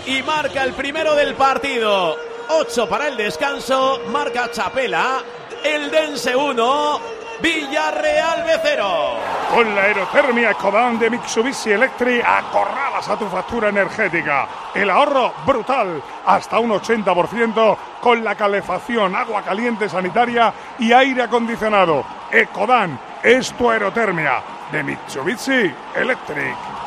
[0.06, 2.16] Y marca el primero del partido.
[2.48, 4.00] 8 para el descanso.
[4.08, 5.22] Marca Chapela.
[5.62, 7.00] Eldense 1.
[7.40, 9.16] Villarreal B 0.
[9.54, 14.48] Con la aerotermia Ecodan de Mitsubishi Electric acorralas a tu factura energética.
[14.74, 22.04] El ahorro brutal, hasta un 80% con la calefacción, agua caliente sanitaria y aire acondicionado.
[22.30, 24.42] Ecodan es tu aerotermia
[24.72, 26.77] de Mitsubishi Electric.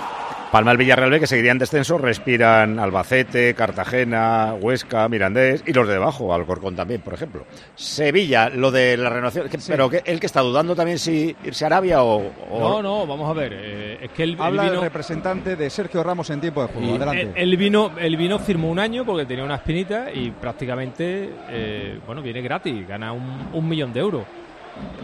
[0.52, 5.94] Palma el Villarreal B, que seguirían descenso, respiran Albacete, Cartagena, Huesca, Mirandés y los de
[5.94, 7.46] debajo, Alcorcón también, por ejemplo.
[7.74, 11.64] Sevilla, lo de la renovación, que- pero que, él que está dudando también si irse
[11.64, 12.18] a Arabia o...
[12.50, 13.54] o- No, no, vamos a ver.
[13.56, 16.68] eh, es que él, él Habla vino, el representante de Sergio Ramos en tiempo de
[16.74, 16.96] juego.
[16.96, 17.42] él, Adelante.
[17.42, 22.22] él vino, él vino, firmó un año porque tenía una espinita y prácticamente, eh, bueno,
[22.22, 24.24] viene gratis, gana un, un millón de euros.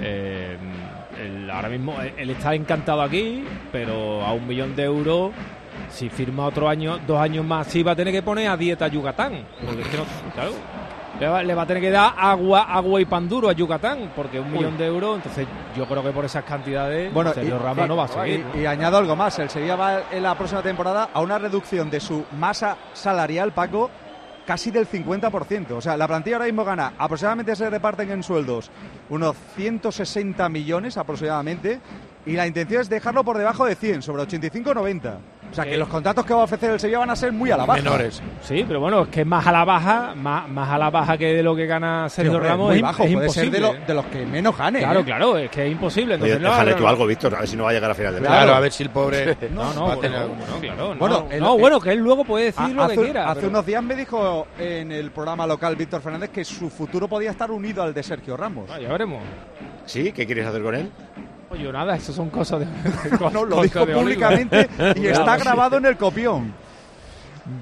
[0.02, 0.58] Eh,
[1.20, 5.32] él ahora mismo, él, él está encantado aquí, pero a un millón de euros,
[5.90, 8.88] si firma otro año, dos años más, sí va a tener que poner a dieta
[8.88, 9.46] Yucatán.
[9.66, 10.04] Porque es que no,
[10.34, 10.52] claro,
[11.20, 14.12] le va, le va a tener que dar agua, agua y pan duro a Yucatán,
[14.16, 17.88] porque un millón de euros, entonces yo creo que por esas cantidades Bueno, Sergio Ramos
[17.88, 18.46] no va a seguir.
[18.56, 19.38] y- y añado algo más.
[19.40, 23.90] El Sevilla va en la próxima temporada a una reducción de su masa salarial, Paco,
[24.48, 25.72] casi del 50%.
[25.72, 28.72] O sea, la plantilla ahora mismo gana, aproximadamente se reparten en sueldos
[29.10, 31.82] unos 160 millones aproximadamente,
[32.26, 35.18] y la intención es dejarlo por debajo de 100, sobre 85-90.
[35.50, 37.50] O sea, que los contratos que va a ofrecer el Sevilla van a ser muy
[37.50, 37.82] a la baja.
[38.42, 41.34] Sí, pero bueno, es que más a la baja, más, más a la baja que
[41.34, 43.80] de lo que gana Sergio hombre, Ramos muy bajo, es puede ser de, imposible.
[43.80, 44.80] lo- de los que menos gane.
[44.80, 45.04] Claro, ¿eh?
[45.06, 46.16] claro, es que es imposible.
[46.16, 46.90] Oye, Entonces, no, déjale no, tú no.
[46.90, 48.30] algo, Víctor, a ver si no va a llegar a final de mes.
[48.30, 51.00] Claro, a ver si el pobre No, no, va a bueno, tener no, claro, no.
[51.00, 53.26] Bueno, el- no, bueno, que él luego puede decir lo que hace, quiera.
[53.32, 57.08] hace pero- unos días me dijo en el programa local Víctor Fernández que su futuro
[57.08, 58.70] podía estar unido al de Sergio Ramos.
[58.72, 59.22] Ah, ya veremos.
[59.86, 60.12] ¿Sí?
[60.12, 60.92] ¿Qué quieres hacer con él?
[61.50, 62.66] Oye, nada, eso son cosas de.
[63.32, 66.54] No, lo dijo públicamente y está grabado en el copión.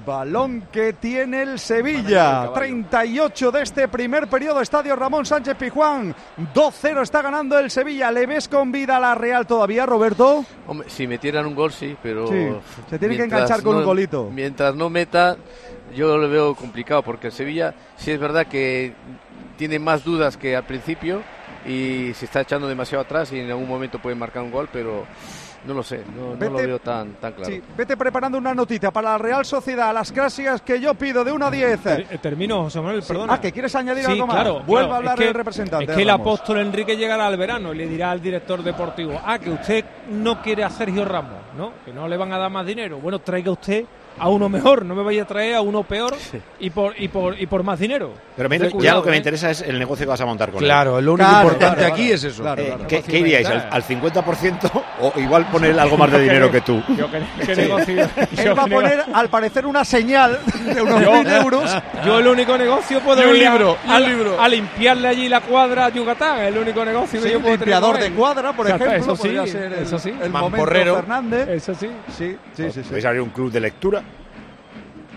[0.04, 2.50] Balón que tiene el Sevilla.
[2.52, 4.60] 38 de este primer periodo.
[4.60, 6.12] Estadio Ramón Sánchez Pijuán.
[6.52, 8.10] 2-0 está ganando el Sevilla.
[8.10, 10.44] ¿Le ves con vida a la Real todavía, Roberto?
[10.66, 12.26] Hombre, si metieran un gol, sí, pero.
[12.26, 12.48] Sí,
[12.90, 14.28] se tiene que enganchar con no- un golito.
[14.32, 15.36] Mientras no meta,
[15.94, 18.92] yo lo veo complicado, porque el Sevilla sí es verdad que
[19.56, 21.22] tiene más dudas que al principio
[21.66, 25.04] y se está echando demasiado atrás y en algún momento puede marcar un gol, pero
[25.66, 27.50] no lo sé, no, no lo veo tan, tan claro.
[27.52, 29.92] Sí, vete preparando una noticia para la Real Sociedad.
[29.92, 31.80] Las clásicas que yo pido de 1 a 10.
[31.82, 33.08] Ter- eh, Termino, José Manuel, Sí.
[33.08, 33.34] perdona.
[33.34, 34.36] Ah, que quieres añadir Sí, algo más.
[34.36, 34.92] claro, Vuelve claro.
[34.92, 35.90] a hablar Es que- el representante.
[35.90, 39.38] Es que el apóstol Enrique llegará al verano y le dirá al director deportivo, ah,
[39.40, 41.72] que usted no quiere a Sergio Ramos, ¿no?
[41.84, 42.98] Que no le van a dar más dinero.
[42.98, 43.84] Bueno, traiga usted
[44.18, 46.14] a uno mejor, no me vaya a traer a uno peor
[46.60, 48.12] y por y por y por más dinero.
[48.36, 49.18] Pero me- Ten ya cuidado, lo que me ¿eh?
[49.18, 50.66] interesa es el negocio que vas a montar con él.
[50.66, 52.14] Claro, lo único Claro, importante claro, aquí claro.
[52.16, 52.42] es eso.
[52.42, 52.84] Claro, Eh, claro.
[52.88, 53.46] ¿qué, qué iríais?
[53.46, 56.82] ¿Al, al 50% o igual poner algo más de dinero que- que tú?
[56.96, 57.96] Yo que, que negocio.
[58.36, 60.38] yo Él va a que poner, al parecer, una señal
[60.74, 61.76] de unos Yo- mil euros.
[62.04, 64.40] Yo el único negocio puedo Y un ir a- libro, y un a, libro.
[64.40, 67.68] a limpiarle allí la cuadra a Yucatán, el único negocio que Sí, yo puedo tener
[67.68, 68.12] limpiador con de él.
[68.14, 68.92] cuadra, por ejemplo.
[68.92, 70.10] Eso sí, podría ser el, eso sí.
[70.10, 71.48] el Fernández.
[71.48, 71.88] Eso sí.
[72.16, 72.70] Sí, sí, sí.
[72.72, 72.80] sí.
[72.88, 74.02] ¿Podéis abrir un club de lectura?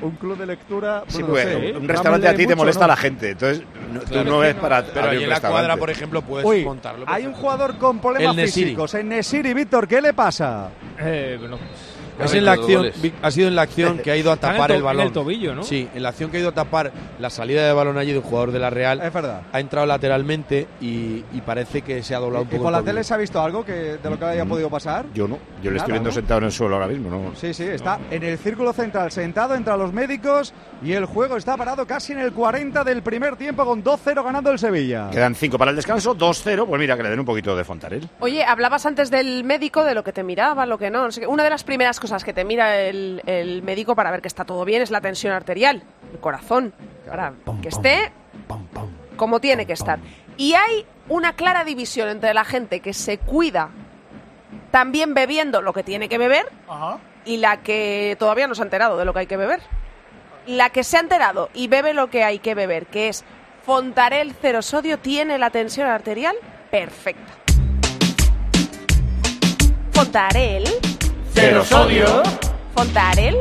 [0.01, 1.03] Un club de lectura.
[1.07, 1.65] Sí, bueno, porque no sé.
[1.67, 2.85] un Ramos restaurante a ti te mucho, molesta ¿no?
[2.85, 5.41] a la gente, entonces no- tú Claro, no es para Pero ahí un en la
[5.41, 7.05] cuadra, por ejemplo, puedes Uy, montarlo.
[7.07, 8.93] hay un jugador con problemas físicos.
[8.93, 10.69] En Nesiri, Víctor, ¿qué le pasa?
[10.99, 11.57] Eh, bueno,
[12.19, 12.91] Es en la acción,
[13.21, 15.07] ha sido en la acción que ha ido a en el tapar el en balón.
[15.07, 15.63] el tobillo, ¿no?
[15.63, 18.17] Sí, en la acción que ha ido a tapar la salida de balón allí de
[18.19, 19.01] un jugador de la Real.
[19.01, 19.41] Es verdad.
[19.51, 22.63] Ha entrado lateralmente y, y parece que se ha doblado un ¿Y poco.
[22.63, 25.05] con el la tele se ha visto algo que, de lo que haya podido pasar?
[25.13, 26.13] Yo no, yo le estoy viendo ¿no?
[26.13, 27.35] sentado en el suelo ahora mismo, ¿no?
[27.35, 30.53] Sí, sí, está en el círculo central, sentado entre los médicos
[30.83, 34.51] y el juego está parado casi en el 40 del primer tiempo con 2-0 ganando
[34.51, 35.09] el Sevilla.
[35.11, 38.07] Quedan 5 para el descanso, 2-0, pues mira, que le den un poquito de Fontarel.
[38.19, 41.03] Oye, hablabas antes del médico, de lo que te miraba, lo que no.
[41.03, 41.27] no sé qué.
[41.27, 44.45] Una de las primeras cosas que te mira el, el médico para ver que está
[44.45, 46.73] todo bien es la tensión arterial, el corazón,
[47.07, 48.11] para que esté
[49.15, 49.99] como tiene que estar.
[50.37, 53.69] Y hay una clara división entre la gente que se cuida
[54.71, 56.47] también bebiendo lo que tiene que beber
[57.25, 59.61] y la que todavía no se ha enterado de lo que hay que beber.
[60.47, 63.23] La que se ha enterado y bebe lo que hay que beber, que es
[63.65, 66.35] Fontarel cero sodio, tiene la tensión arterial
[66.71, 67.33] perfecta.
[69.91, 70.63] Fontarel.
[71.41, 72.05] Cero sodio.
[72.75, 73.37] Fontarel.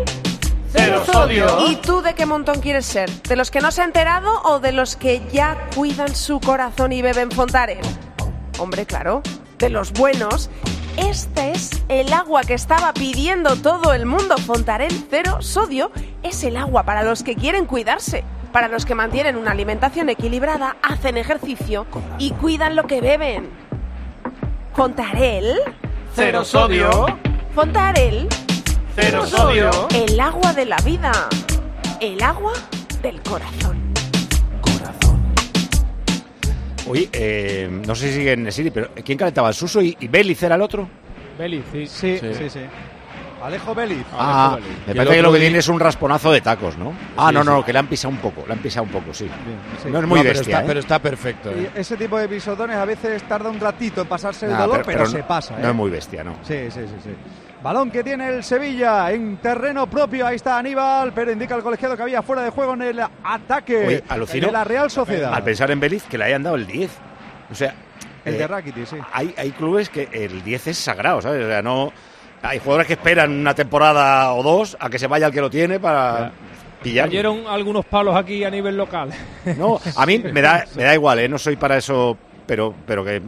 [0.70, 1.68] Cero sodio.
[1.68, 3.11] ¿Y tú de qué montón quieres ser?
[3.11, 6.92] ¿De los que no se ha enterado o de los que ya cuidan su corazón
[6.92, 7.80] y beben Fontarel?
[8.61, 9.20] Hombre, claro,
[9.59, 10.49] de los buenos.
[10.96, 14.36] Este es el agua que estaba pidiendo todo el mundo.
[14.38, 15.90] Fontarel cero sodio
[16.22, 18.22] es el agua para los que quieren cuidarse,
[18.53, 21.84] para los que mantienen una alimentación equilibrada, hacen ejercicio
[22.16, 23.51] y cuidan lo que beben.
[24.72, 25.59] Fontarel.
[26.14, 27.18] Cero sodio.
[27.59, 28.28] Fontarel.
[28.94, 29.88] Cero sodio.
[29.92, 31.11] El agua de la vida.
[32.00, 32.52] El agua
[33.02, 33.82] del corazón.
[36.86, 39.48] Oye, eh, no sé si sigue en Nesiri, pero ¿quién calentaba?
[39.48, 40.88] ¿El Suso y, y Vélez era el otro?
[41.36, 41.84] Vélez, sí.
[41.88, 42.61] Sí, sí, sí.
[43.42, 44.04] Alejo Vélez.
[44.12, 44.56] Ah,
[44.86, 46.92] me el parece que lo que tiene es un rasponazo de tacos, ¿no?
[47.16, 47.64] Ah, Sí, no, no, sí.
[47.64, 49.28] que le han pisado un poco, le han pisado un poco, sí.
[49.82, 49.88] sí.
[49.90, 50.64] No es muy No, pero bestia, está, ¿eh?
[50.68, 51.50] pero está perfecto.
[51.50, 51.70] ¿eh?
[51.74, 54.82] Y ese tipo de pisotones a veces tarda un ratito en pasarse el Nah, dolor,
[54.86, 55.54] pero, pero se no- pasa.
[55.54, 55.62] ¿eh?
[55.62, 56.34] No es muy bestia, ¿no?
[56.42, 57.11] Sí, sí, sí, sí.
[57.62, 60.26] Balón que tiene el Sevilla en terreno propio.
[60.26, 63.86] Ahí está Aníbal, pero indica el colegiado que había fuera de juego en el ataque
[63.86, 65.34] Oye, alucino de la Real Sociedad.
[65.34, 66.90] Al pensar en Vélez, que le hayan dado el 10.
[67.50, 67.74] O sea,
[68.24, 68.96] El eh, de Rakitic, sí.
[69.12, 71.44] hay, hay clubes que el 10 es sagrado, ¿sabes?
[71.44, 71.92] O sea, no.
[72.42, 75.50] Hay jugadores que esperan una temporada o dos a que se vaya el que lo
[75.50, 76.30] tiene para
[76.80, 77.09] pillar.
[77.09, 79.11] Cayeron algunos palos aquí a nivel local.
[79.56, 81.28] No, a mí me da, me da igual, ¿eh?
[81.28, 83.20] No soy para eso, pero, pero que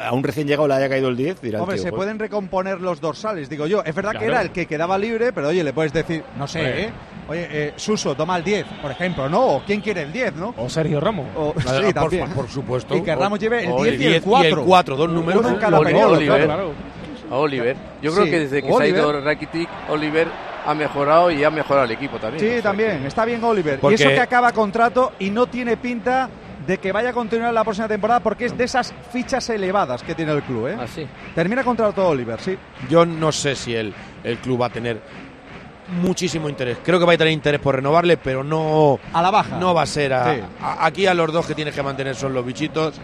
[0.00, 1.98] a un recién llegado le haya caído el 10, dirá el Hombre, tío, se pues,
[1.98, 3.82] pueden recomponer los dorsales, digo yo.
[3.84, 4.32] Es verdad que Claro.
[4.32, 6.82] era el que quedaba libre, pero oye, le puedes decir, no sé, Hombre.
[6.84, 6.90] ¿eh?
[7.28, 9.40] Oye, eh, Suso, toma el 10, por ejemplo, ¿no?
[9.46, 10.54] ¿O quién quiere el 10, no?
[10.56, 11.26] O Sergio Ramos.
[11.36, 12.30] O- Claro, sí, por- también.
[12.30, 12.96] por supuesto.
[12.96, 14.64] Y que Ramos lleve el O 10 y el 10 4.
[14.64, 15.40] 4, dos números.
[15.40, 16.44] Uno en cada Oli- periodo, Oliver.
[16.44, 16.72] claro.
[17.30, 17.76] A Oliver.
[18.02, 19.00] Yo creo Sí, que desde que se ha Oliver.
[19.00, 20.26] ido Rakitic, Oliver
[20.66, 22.44] ha mejorado y ha mejorado el equipo también.
[22.44, 23.78] O Sí, sea también, está bien Oliver.
[23.78, 26.28] Porque- Y eso que acaba contrato y no tiene pinta
[26.66, 30.14] de que vaya a continuar la próxima temporada porque es de esas fichas elevadas que
[30.14, 30.76] tiene el club, ¿eh?
[30.78, 31.06] Ah, sí.
[31.34, 32.56] Termina contrato Oliver, sí.
[32.88, 33.92] Yo no sé si el,
[34.24, 35.00] el club va a tener
[36.02, 36.78] muchísimo interés.
[36.84, 39.58] Creo que va a tener interés por renovarle, pero no A la baja.
[39.58, 40.40] no va a ser a, Sí.
[40.62, 42.94] a- aquí a los dos que tienes que mantener son los bichitos.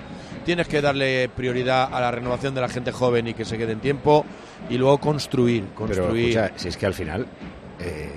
[0.45, 3.73] Tienes que darle prioridad a la renovación de la gente joven y que se quede
[3.73, 4.25] en tiempo
[4.71, 6.39] y luego construir, Pero construir.
[6.39, 7.27] escucha, si es que al final
[7.81, 8.13] eh,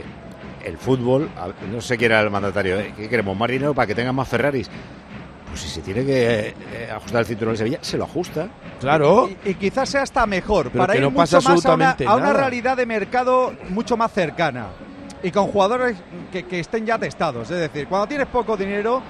[0.64, 1.28] el fútbol,
[1.72, 2.94] no sé quién era el mandatario, ¿eh?
[2.96, 3.36] ¿qué queremos?
[3.36, 4.70] ¿Más dinero para que tengan más Ferraris?
[5.50, 8.48] Pues si se tiene que eh, ajustar el cinturón de Sevilla, se lo ajusta.
[8.80, 9.30] claro.
[9.44, 11.74] Y, y quizás sea hasta mejor Pero para que ir no mucho pasa más a
[11.74, 14.68] una, a una realidad de mercado mucho más cercana
[15.22, 15.98] y con jugadores
[16.32, 17.50] que, que estén ya testados.
[17.50, 19.02] Es decir, cuando tienes poco dinero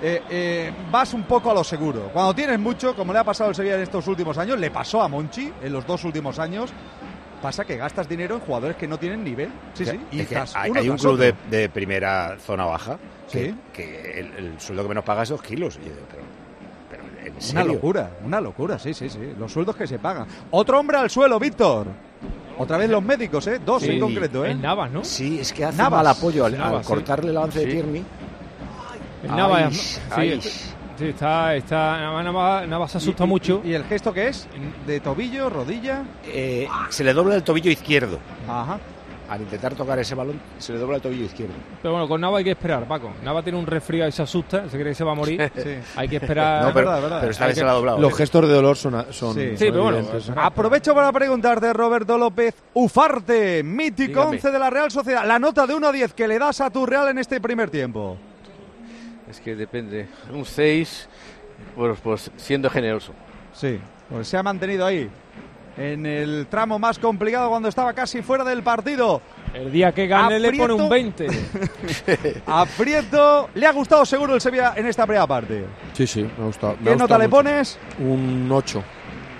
[0.00, 2.10] eh, eh, vas un poco a lo seguro.
[2.12, 5.02] Cuando tienes mucho, como le ha pasado al Sevilla en estos últimos años, le pasó
[5.02, 6.70] a Monchi en los dos últimos años.
[7.42, 9.50] Pasa que gastas dinero en jugadores que no tienen nivel.
[9.74, 9.98] Sí, sí.
[10.10, 12.98] Y es que tras hay, uno hay un tras club de, de primera zona baja
[13.30, 13.54] que, Sí.
[13.72, 15.76] que el, el sueldo que menos paga es dos kilos.
[15.80, 16.22] Y yo digo, pero,
[16.90, 19.34] pero ¿en Una locura, una locura, sí, sí, sí.
[19.38, 20.26] Los sueldos que se pagan.
[20.50, 21.86] Otro hombre al suelo, Víctor.
[22.58, 23.60] Otra vez los médicos, ¿eh?
[23.64, 23.90] Dos Sí.
[23.92, 24.50] en concreto, ¿eh?
[24.50, 25.04] En Navas, ¿no?
[25.04, 25.98] Sí, es que hace Navas.
[26.04, 26.92] mal apoyo al, al Navas, sí.
[26.92, 27.66] cortarle el avance de.
[27.66, 28.04] Tierney.
[29.22, 29.74] En Ay, Navas.
[29.76, 30.40] sí, ay.
[30.98, 33.60] Sí, está, está, Navas, se asusta Y- mucho.
[33.64, 34.48] ¿Y el gesto qué es?
[34.86, 36.02] ¿De tobillo, rodilla?
[36.26, 38.18] Eh, se le dobla el tobillo izquierdo.
[38.48, 38.78] Ajá.
[39.30, 41.52] Al intentar tocar ese balón, se le dobla el tobillo izquierdo.
[41.82, 43.10] Pero bueno, con Nava hay que esperar, Paco.
[43.22, 45.52] Nava tiene un resfriado y se asusta, se cree que se va a morir.
[45.54, 45.74] Sí.
[45.96, 46.62] Hay que esperar.
[46.64, 47.18] No, pero, verdad, verdad.
[47.20, 47.98] pero esta vez que- se la ha doblado.
[47.98, 49.48] Los gestos de dolor son, son, Sí.
[49.48, 49.98] son Sí, pero bueno.
[50.36, 54.30] Aprovecho para preguntarte, Roberto López Ufarte, mítico Dígame.
[54.36, 55.26] 11 de la Real Sociedad.
[55.26, 57.68] La nota de 1 a 10 que le das a tu Real en este primer
[57.68, 58.16] tiempo.
[59.28, 60.08] Es que depende.
[60.32, 61.08] Un 6,
[61.76, 63.12] pues, pues siendo generoso.
[63.52, 65.08] Sí, pues se ha mantenido ahí.
[65.76, 69.22] En el tramo más complicado cuando estaba casi fuera del partido.
[69.54, 71.26] El día que gane le pone un Aprieto.
[71.26, 72.42] 20.
[72.46, 73.48] Aprieto.
[73.54, 75.64] Le ha gustado seguro el Sevilla en esta primera parte.
[75.92, 76.76] Sí, sí, me ha gustado.
[76.80, 77.78] me ¿Qué nota le pones?
[78.00, 78.82] Un 8.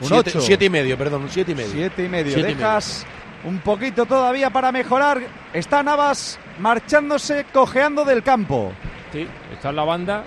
[0.00, 0.40] Un Siete- ocho.
[0.40, 1.70] Siete y medio, perdón, un siete y medio.
[1.72, 2.32] Siete y medio.
[2.32, 3.04] Siete y Dejas
[3.44, 5.20] un poquito todavía para mejorar.
[5.52, 8.72] Está Navas marchándose, cojeando del campo.
[9.12, 10.24] Sí, está en la banda.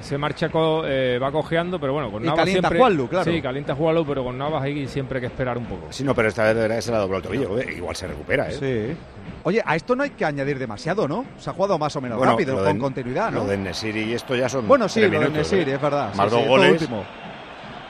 [0.00, 2.78] Se marcha, co- eh, va cojeando, pero bueno, con Y Navas calienta siempre.
[2.78, 3.32] Juanlu, claro.
[3.32, 5.86] Sí, calienta Juanlu, pero con Navas hay siempre que esperar un poco.
[5.90, 7.58] Sí, no, pero esta vez se le ha doblado el tobillo.
[7.58, 7.74] ¿eh?
[7.78, 8.52] Igual se recupera, ¿eh?
[8.52, 8.96] Sí.
[9.44, 11.24] Oye, a esto no hay que añadir demasiado, ¿no?
[11.38, 13.38] Se ha jugado más o menos Bueno, rápido, con de- continuidad, ¿no?
[13.40, 14.68] Lo de Nesiri y esto ya son.
[14.68, 15.74] Bueno, sí, tres lo de Nesiri, ¿eh?
[15.74, 16.14] es verdad.
[16.14, 16.72] Más sí, dos sí, goles.
[16.72, 17.04] último.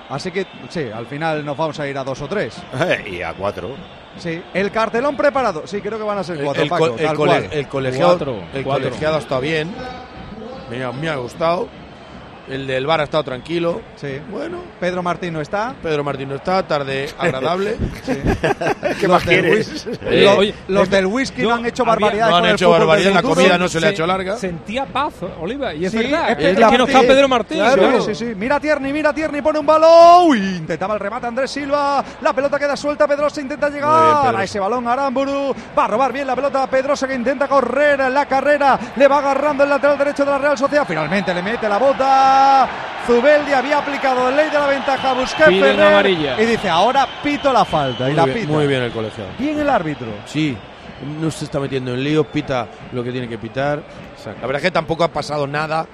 [0.08, 2.56] Así que, sí, al final nos vamos a ir a dos o tres.
[3.10, 3.70] y a cuatro.
[4.16, 5.66] Sí, el cartelón preparado.
[5.66, 7.48] Sí, creo que van a ser cuatro, el Paco, co- el tal cole- cual.
[7.52, 8.84] el colegiado, Cuatro, el cuatro.
[8.84, 9.74] colegiado está bien.
[10.68, 11.68] Me ha, me ha gustado.
[12.48, 13.80] El del bar ha estado tranquilo.
[13.96, 14.20] Sí.
[14.30, 15.74] Bueno, Pedro Martín no está.
[15.82, 17.76] Pedro Martín no está, tarde agradable.
[18.06, 19.86] ¿Qué Los más del quieres?
[19.86, 22.50] whis- Eh, los, oye, los eh, del whisky no han hecho barbaridades no han con
[22.52, 24.36] hecho fútbol barbaridad, del la comida no se le ha hecho larga.
[24.36, 26.30] Sentía paz, Oliva, y es Sí, verdad.
[26.32, 27.00] es Es, Pedro que no está.
[27.00, 27.58] Pedro Martín.
[27.58, 28.00] Claro, claro.
[28.02, 28.32] sí, sí.
[28.36, 30.28] Mira Tierney, mira Tierney, pone un balón.
[30.28, 32.04] Uy, intentaba el remate Andrés Silva.
[32.22, 33.06] La pelota queda suelta.
[33.08, 34.86] Pedrosa intenta bien, llegar a ese balón.
[34.86, 36.66] Aramburu va a robar bien la pelota.
[36.68, 38.78] Pedrosa que intenta correr en la carrera.
[38.96, 40.84] Le va agarrando el lateral derecho de la Real Sociedad.
[40.86, 42.35] Finalmente le mete la bota.
[43.06, 45.12] Zubeldi había aplicado ley de la ventaja.
[45.12, 46.40] Busquets Piden Ferrer, amarilla.
[46.42, 48.04] Y dice, ahora pito la falta.
[48.04, 48.52] y Muy la bien, pita.
[48.52, 49.30] muy bien el colegiado.
[49.38, 50.08] Bien el árbitro.
[50.26, 50.56] Sí,
[51.20, 53.80] no se está metiendo en líos, pita lo que tiene que pitar.
[54.24, 55.86] La verdad es que tampoco ha pasado nada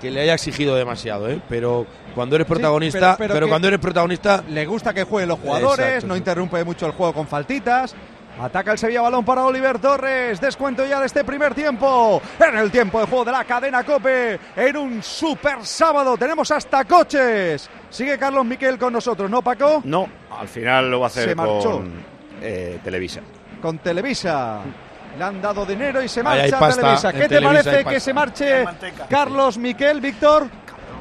[0.00, 1.40] que le haya exigido demasiado, ¿eh?
[1.48, 1.84] Pero
[2.14, 5.38] cuando eres protagonista, pero- pero, pero que- cuando eres protagonista, Le gusta que jueguen los
[5.40, 7.94] jugadores, Exacto, no interrumpe mucho el juego con faltitas.
[8.40, 10.40] Ataca el Sevilla, balón para Oliver Torres.
[10.40, 12.22] Descuento ya de este primer tiempo.
[12.38, 14.38] En el tiempo de juego de la cadena Cope.
[14.54, 16.16] En un super sábado.
[16.16, 17.68] Tenemos hasta coches.
[17.90, 19.80] Sigue Carlos Miquel con nosotros, ¿no, Paco?
[19.84, 20.08] No,
[20.38, 21.70] al final lo va a hacer Se marchó.
[21.78, 21.92] con
[22.40, 23.20] eh, Televisa.
[23.60, 24.60] Con Televisa.
[25.18, 27.10] Le han dado dinero y se Ahí marcha hay pasta, Televisa.
[27.10, 28.00] en ¿Qué te Televisa parece que pasta.
[28.00, 28.64] se marche
[29.08, 30.46] Carlos Miquel, Víctor?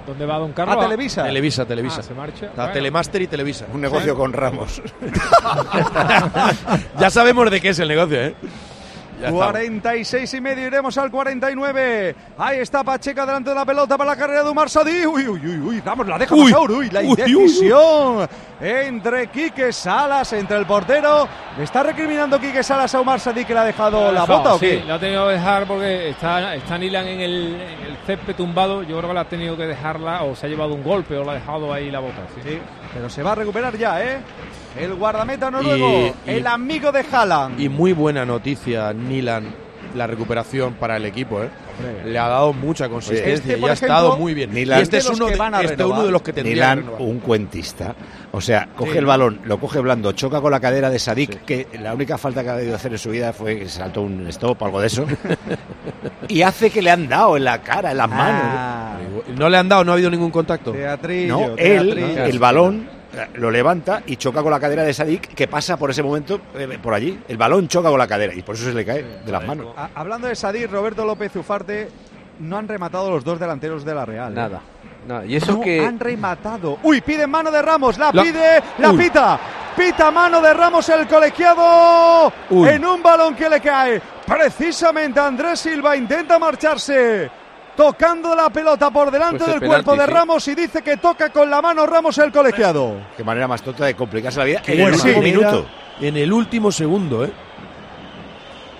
[0.08, 0.78] ¿Dónde va Don Carlos?
[0.78, 1.24] A Televisa.
[1.26, 1.97] Televisa, Televisa.
[1.99, 2.45] Ah, se marcha.
[2.45, 2.74] Está Bueno.
[2.74, 3.66] Telemaster y Televisa.
[3.74, 4.82] Un negocio con Ramos.
[6.99, 8.36] ya sabemos de qué es el negocio, ¿eh?
[9.20, 9.45] Ya estamos.
[9.45, 12.15] 46 y medio, iremos al 49.
[12.38, 15.05] Ahí está Pacheca delante de la pelota para la carrera de Umar Sadí.
[15.05, 16.51] Uy, uy, uy, uy, vamos, la deja Uy.
[16.51, 16.72] pasar.
[16.72, 17.32] Uy, la Uy, uy, uy.
[17.32, 18.28] indecisión
[18.61, 21.28] entre Quique Salas, entre el portero.
[21.57, 24.53] ¿Le está recriminando Quique Salas a Umar Sadí que le ha dejado la dejado, bota
[24.55, 24.84] o sí, qué?
[24.88, 28.84] la ha tenido que dejar porque está, está Nilan en el, en el césped tumbado.
[28.84, 31.24] Yo creo que la ha tenido que dejarla o se ha llevado un golpe o
[31.24, 32.22] la ha dejado ahí la bota.
[32.43, 32.59] Sí.
[32.93, 34.18] Pero se va a recuperar ya, ¿eh?
[34.80, 37.59] El guardameta noruego, Y- y- el amigo de Haaland.
[37.59, 39.45] Y muy buena noticia, Nilan,
[39.95, 41.49] la recuperación para el equipo, ¿eh?
[42.05, 44.51] Le ha dado mucha consistencia Este, y ha ejemplo, estado muy bien.
[44.51, 46.34] Nilan- y este es de los uno de, van a este uno de los que
[46.34, 47.01] tendría que renovar.
[47.01, 47.95] un cuentista.
[48.32, 48.97] O sea, coge Sí.
[48.97, 52.43] el balón, lo coge blando, choca con la cadera de Sadik, que la única falta
[52.43, 54.88] que ha debido hacer en su vida fue que saltó un stop o algo de
[54.88, 55.05] eso.
[56.28, 58.41] y hace que le han dado en la cara, en las manos.
[58.45, 58.97] Ah,
[59.38, 60.72] No le han dado, no ha habido ningún contacto.
[60.72, 62.26] teatrillo, No, él, teatrillo.
[62.26, 62.89] el balón,
[63.36, 66.80] lo levanta y choca con la cadera de Sadik, que pasa por ese momento eh,
[66.82, 67.20] por allí.
[67.28, 69.68] El balón choca con la cadera y por eso se le cae de las manos.
[69.95, 71.89] Hablando de Sadir, Roberto López Ufarte,
[72.39, 74.32] no han rematado los dos delanteros de la Real.
[74.32, 74.36] ¿eh?
[74.36, 74.61] Nada.
[75.07, 75.26] nada.
[75.26, 75.84] Y eso no que.
[75.86, 76.78] han rematado.
[76.84, 78.97] Uy, pide mano de Ramos, la, La- pide, la Uy.
[78.97, 79.39] pita.
[79.76, 82.68] Pita mano de Ramos el colegiado Uy.
[82.70, 84.01] en un balón que le cae.
[84.26, 87.30] Precisamente Andrés Silva intenta marcharse.
[87.78, 90.11] Tocando la pelota por delante Pues el del cuerpo de sí.
[90.11, 92.95] Ramos y dice que toca con la mano Ramos el colegiado.
[93.15, 95.65] Qué manera más tonta de complicarse la vida Qué en el último minuto.
[96.01, 97.32] En el último segundo, ¿eh?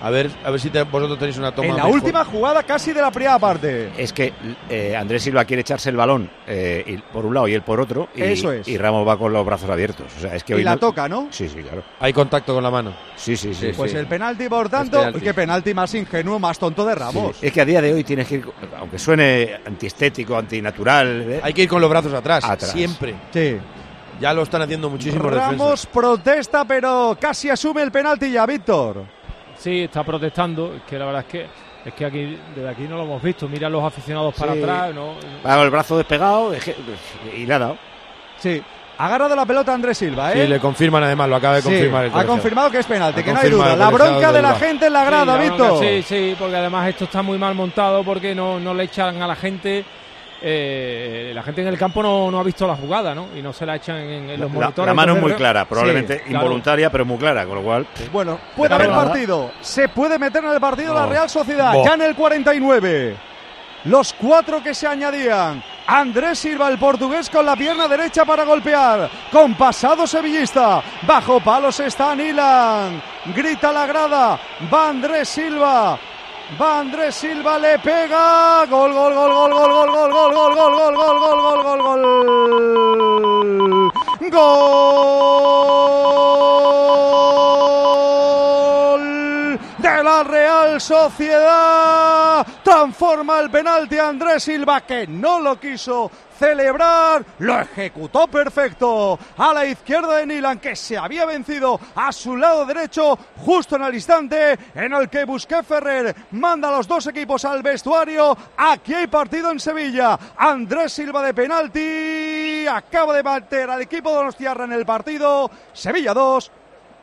[0.00, 2.00] A ver, a ver si te- vosotros tenéis una toma En la mejor.
[2.00, 3.90] última jugada casi de la primera parte.
[3.98, 4.32] Es que
[4.70, 7.80] eh, Andrés Silva quiere echarse el balón eh, y- por un lado y él por
[7.80, 8.08] otro.
[8.14, 8.68] Y, Eso es.
[8.68, 10.06] Y Ramos va con los brazos abiertos.
[10.16, 11.26] O sea, es que Y hoy la no- toca, ¿no?
[11.30, 11.82] Sí, sí, claro.
[11.98, 12.94] Hay contacto con la mano.
[13.16, 13.66] Sí, sí, sí.
[13.68, 13.96] Sí, Pues sí.
[13.96, 15.20] el penalti, por tanto, penalti.
[15.20, 17.36] qué penalti más ingenuo, más tonto de Ramos.
[17.38, 18.44] Sí, Es que a día de hoy tienes que ir,
[18.78, 21.40] aunque suene antiestético, antinatural, ¿eh?
[21.42, 22.70] Hay que ir con los brazos atrás, Atrás.
[22.70, 23.14] siempre.
[23.32, 23.56] Sí.
[24.20, 29.17] Ya lo están haciendo muchísimos Ramos protesta, pero casi asume el penalti ya, Víctor.
[29.58, 30.74] Sí, está protestando.
[30.74, 31.46] Es que la verdad es que
[31.84, 33.48] es que aquí desde aquí no lo hemos visto.
[33.48, 34.62] Mira a los aficionados para Sí.
[34.62, 34.94] atrás.
[34.94, 35.14] ¿no?
[35.62, 36.76] El brazo despegado es que-
[37.36, 37.76] y le ha dado.
[38.38, 38.62] Sí.
[39.00, 40.42] Ha agarrado la pelota Andrés Silva, ¿eh?
[40.42, 43.20] Sí, le confirman además, lo acaba de Sí, confirmar el ha confirmado que es penalti,
[43.20, 43.76] Ha que no hay duda.
[43.76, 45.78] La bronca de la gente en la Sí, grada, la bronca, Víctor.
[45.84, 49.26] Sí, sí, porque además esto está muy mal montado porque no, no le echan a
[49.28, 49.84] la gente.
[50.40, 53.28] Eh, la gente en el campo no, no ha visto la jugada, ¿no?
[53.36, 54.86] Y no se la echan en, en los La, monitores.
[54.86, 57.86] la mano es muy clara, probablemente involuntaria, pero muy clara, con lo cual.
[58.12, 59.50] Bueno, puede haber partido.
[59.60, 61.08] Se puede meter en el partido la No.
[61.10, 61.72] Real Sociedad.
[61.74, 61.84] Bo.
[61.84, 63.16] Ya en el 49.
[63.84, 65.62] Los cuatro que se añadían.
[65.86, 69.08] Andrés Silva, el portugués, con la pierna derecha para golpear.
[69.32, 70.82] Con pasado sevillista.
[71.06, 73.00] Bajo palos está Nilan.
[73.34, 74.38] Grita la grada.
[74.72, 75.98] Va Andrés Silva.
[76.56, 78.64] Va Andrés Silva, le pega.
[78.70, 82.00] Gol, gol, gol, gol, gol, gol, gol, gol, gol, gol, gol, gol, gol, gol, gol,
[82.00, 82.02] gol.
[84.30, 85.18] Gol
[90.08, 92.46] la Real Sociedad.
[92.64, 97.22] Transforma el penalti a Andrés Silva que no lo quiso celebrar.
[97.40, 102.64] Lo ejecutó perfecto a la izquierda de Nilan que se había vencido a su lado
[102.64, 107.44] derecho justo en el instante en el que Busqué Ferrer manda a los dos equipos
[107.44, 108.34] al vestuario.
[108.56, 110.18] Aquí hay partido en Sevilla.
[110.38, 115.50] Andrés Silva de penalti acaba de bater al equipo de Donostiarra en el partido.
[115.74, 116.50] Sevilla 2,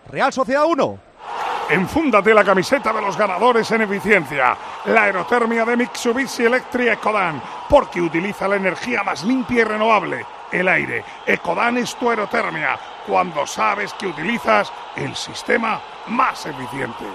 [0.09, 1.14] Real Sociedad 1.
[1.69, 4.55] Enfúndate la camiseta de los ganadores en eficiencia.
[4.85, 10.67] La aerotermia de Mitsubishi Electric Ecodan, porque utiliza la energía más limpia y renovable, el
[10.67, 11.03] aire.
[11.25, 17.05] Ecodan es tu aerotermia, cuando sabes que utilizas el sistema más eficiente.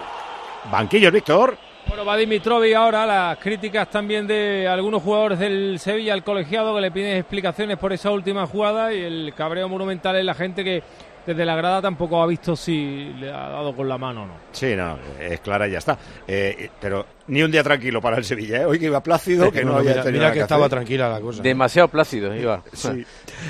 [0.69, 1.57] Banquillos, Víctor.
[1.87, 6.81] Bueno, va Dimitrovic ahora, las críticas también de algunos jugadores del Sevilla, al colegiado, que
[6.81, 10.83] le piden explicaciones por esa última jugada y el cabreo monumental en la gente que
[11.31, 14.33] desde la grada tampoco ha visto si le ha dado con la mano o no.
[14.51, 15.97] Sí, no, es clara y ya está.
[16.27, 18.65] Eh, pero ni un día tranquilo para el Sevilla, ¿eh?
[18.65, 20.79] Hoy que iba plácido, que no, había mira, tenido mira que estaba hacer.
[20.79, 21.41] tranquila la cosa.
[21.43, 22.65] Demasiado plácido, iba.
[22.73, 23.07] Sí.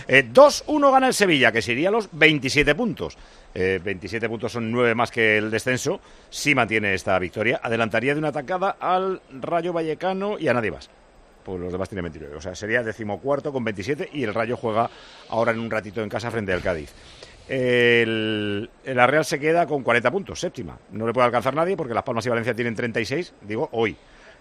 [0.06, 3.16] Eh, 2-1 gana el Sevilla, que sería los 27 puntos.
[3.54, 6.00] Eh, 27 puntos son 9 más que el descenso.
[6.28, 10.90] Si mantiene esta victoria, adelantaría de una atacada al Rayo Vallecano y a nadie más.
[11.42, 12.36] Pues los demás tienen 29.
[12.36, 14.90] O sea, sería decimocuarto con 27 y el Rayo juega
[15.30, 16.92] ahora en un ratito en casa frente al Cádiz.
[17.48, 20.78] El, la Real se queda con 40 puntos, séptima.
[20.92, 23.96] No le puede alcanzar nadie porque Las Palmas y Valencia tienen 36, digo, hoy.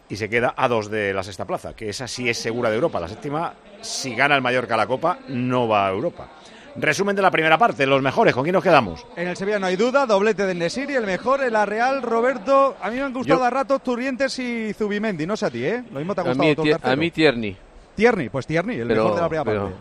[0.09, 2.75] Y se queda a dos de la sexta plaza, que esa sí es segura de
[2.75, 2.99] Europa.
[2.99, 6.27] La séptima, si gana el Mallorca la Copa, no va a Europa.
[6.75, 9.05] Resumen de la primera parte, los mejores, ¿con quién nos quedamos?
[9.15, 12.77] En el Sevilla no hay duda, doblete de Nesiri, el mejor en la Real, Roberto.
[12.81, 15.63] A mí me han gustado Yo- a ratos Turrientes y Zubimendi, no sé a ti,
[15.65, 15.83] ¿eh?
[15.91, 16.93] Lo mismo te ha A gustado mí, todo el tercero.
[16.93, 17.57] a mí Tierney.
[17.95, 19.77] Tierney, pues Tierney, el Pero- mejor de la primera pero- parte.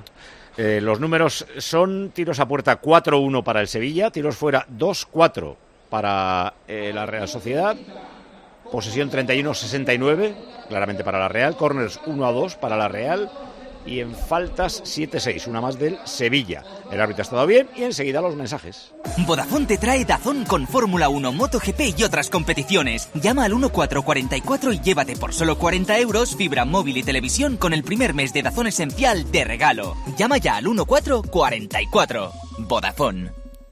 [0.60, 5.54] Eh, los números son tiros a puerta 4-1 para el Sevilla, tiros fuera 2-4
[5.88, 7.76] para eh, la Real Sociedad,
[8.72, 10.34] posesión 31-69,
[10.68, 13.30] claramente para la Real, corners 1-2 para la Real
[13.88, 16.62] y en faltas 7-6, una más del Sevilla.
[16.92, 18.92] El árbitro ha estado bien y enseguida los mensajes.
[19.26, 23.08] Vodafone te trae Dazón con Fórmula 1, MotoGP y otras competiciones.
[23.14, 27.82] Llama al 1444 y llévate por solo 40 euros fibra móvil y televisión con el
[27.82, 29.96] primer mes de Dazón Esencial de regalo.
[30.16, 32.32] Llama ya al 1444.
[32.58, 33.30] Vodafone.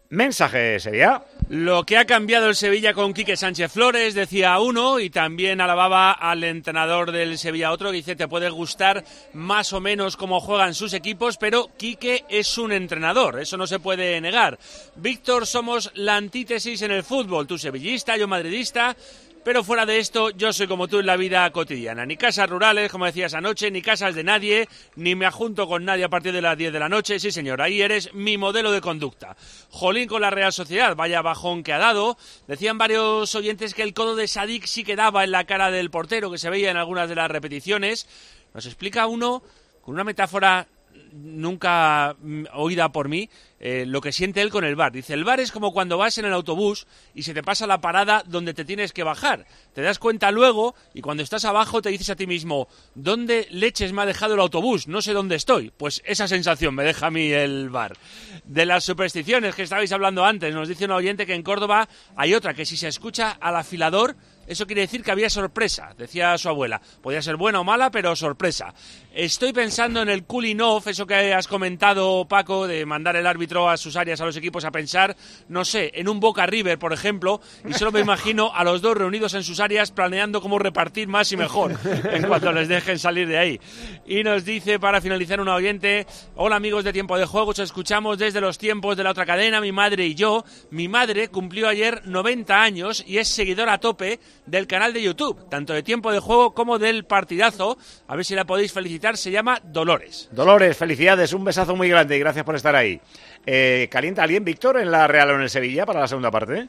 [0.08, 1.24] Mensaje, Sevilla.
[1.48, 6.10] Lo que ha cambiado el Sevilla con Quique Sánchez Flores, decía uno, y también alababa
[6.10, 10.74] al entrenador del Sevilla otro, que dice, te puede gustar más o menos cómo juegan
[10.74, 14.58] sus equipos, pero Quique es un entrenador, eso no se puede negar.
[14.96, 18.96] Víctor, somos la antítesis en el fútbol, tú sevillista, yo madridista,
[19.46, 22.04] pero fuera de esto, yo soy como tú en la vida cotidiana.
[22.04, 26.02] Ni casas rurales, como decías anoche, ni casas de nadie, ni me ajunto con nadie
[26.02, 27.20] a partir de las 10 de la noche.
[27.20, 29.36] Sí, señor, ahí eres mi modelo de conducta.
[29.70, 32.18] Jolín con la Real Sociedad, vaya bajón que ha dado.
[32.48, 36.28] Decían varios oyentes que el codo de Sadik sí quedaba en la cara del portero,
[36.28, 38.08] que se veía en algunas de las repeticiones.
[38.52, 39.44] Nos explica uno,
[39.80, 40.66] con una metáfora
[41.12, 44.92] nunca mm, oída por mí, eh, lo que siente él con el bar.
[44.92, 47.80] Dice, el bar es como cuando vas en el autobús y se te pasa la
[47.80, 49.46] parada donde te tienes que bajar.
[49.74, 53.92] Te das cuenta luego y cuando estás abajo te dices a ti mismo, ¿dónde leches
[53.92, 54.88] me ha dejado el autobús?
[54.88, 55.72] No sé dónde estoy.
[55.76, 57.96] Pues esa sensación me deja a mí el bar.
[58.44, 62.34] De las supersticiones que estabais hablando antes, nos dice un oyente que en Córdoba hay
[62.34, 66.48] otra, que si se escucha al afilador, eso quiere decir que había sorpresa, decía su
[66.48, 66.80] abuela.
[67.02, 68.74] Podía ser buena o mala, pero sorpresa.
[69.16, 73.66] Estoy pensando en el cooling off, eso que has comentado, Paco, de mandar el árbitro
[73.66, 75.16] a sus áreas, a los equipos a pensar,
[75.48, 78.94] no sé, en un Boca River, por ejemplo, y solo me imagino a los dos
[78.94, 81.78] reunidos en sus áreas planeando cómo repartir más y mejor
[82.12, 83.60] en cuanto les dejen salir de ahí.
[84.04, 88.18] Y nos dice, para finalizar, un oyente, hola amigos de Tiempo de Juego, os escuchamos
[88.18, 90.44] desde los tiempos de la otra cadena, mi madre y yo.
[90.68, 95.48] Mi madre cumplió ayer 90 años y es seguidora a tope del canal de YouTube,
[95.48, 97.78] tanto de Tiempo de Juego como del partidazo.
[98.08, 100.28] A ver si la podéis felicitar, se llama Dolores.
[100.32, 103.00] Dolores, felicidades, un besazo muy grande y gracias por estar ahí.
[103.46, 106.66] Eh, ¿Calienta alguien, Víctor, en la Real o en el Sevilla para la segunda parte?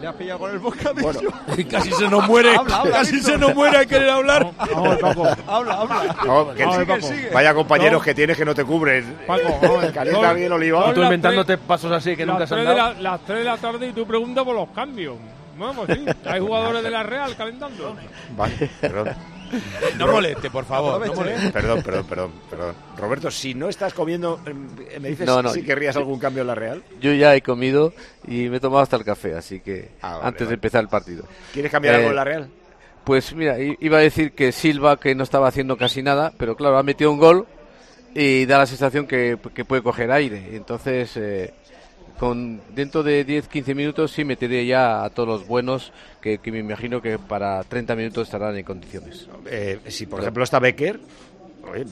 [0.00, 1.30] Le has pillado con el bocadillo.
[1.70, 2.54] Casi se nos muere.
[2.56, 3.32] Habla, habla, Casi Víctor.
[3.32, 4.48] se nos muere a querer hablar.
[5.46, 6.16] Habla, habla.
[6.24, 7.30] No, que- Sigue, Paco, sigue.
[7.30, 8.04] Vaya compañeros No.
[8.04, 9.16] que tienes que no te cubren.
[9.26, 9.92] Paco, vamos a ver.
[9.92, 10.90] Calienta No, alguien, Oliva.
[10.90, 12.94] Y tú las inventándote pasos así que nunca las se han 3 de dado.
[12.94, 15.16] la, las 3 de la tarde y tú preguntas por los cambios.
[15.58, 16.04] Vamos, sí.
[16.26, 17.96] Hay jugadores de la Real calentando.
[18.36, 19.08] Vale, perdón.
[19.96, 21.06] No moleste, por favor.
[21.06, 21.50] No moleste.
[21.50, 22.74] Perdón, perdón, perdón, perdón.
[22.96, 25.50] Roberto, si no estás comiendo, eh, ¿me dices No, no.
[25.50, 26.82] si querrías algún cambio en la Real?
[27.00, 27.92] Yo ya he comido
[28.26, 30.48] y me he tomado hasta el café, así que Ah, vale, antes vale.
[30.48, 31.24] de empezar el partido.
[31.52, 32.48] ¿Quieres cambiar Eh, algo en la Real?
[33.04, 36.76] Pues mira, iba a decir que Silva que no estaba haciendo casi nada, pero claro,
[36.78, 37.46] ha metido un gol
[38.14, 40.50] y da la sensación que, que puede coger aire.
[40.56, 41.54] Entonces, eh,
[42.18, 46.58] con dentro de 10-15 minutos sí meteré ya a todos los buenos que, que me
[46.58, 49.28] imagino que para 30 minutos estarán en condiciones.
[49.46, 51.00] Eh, si por ejemplo está Becker,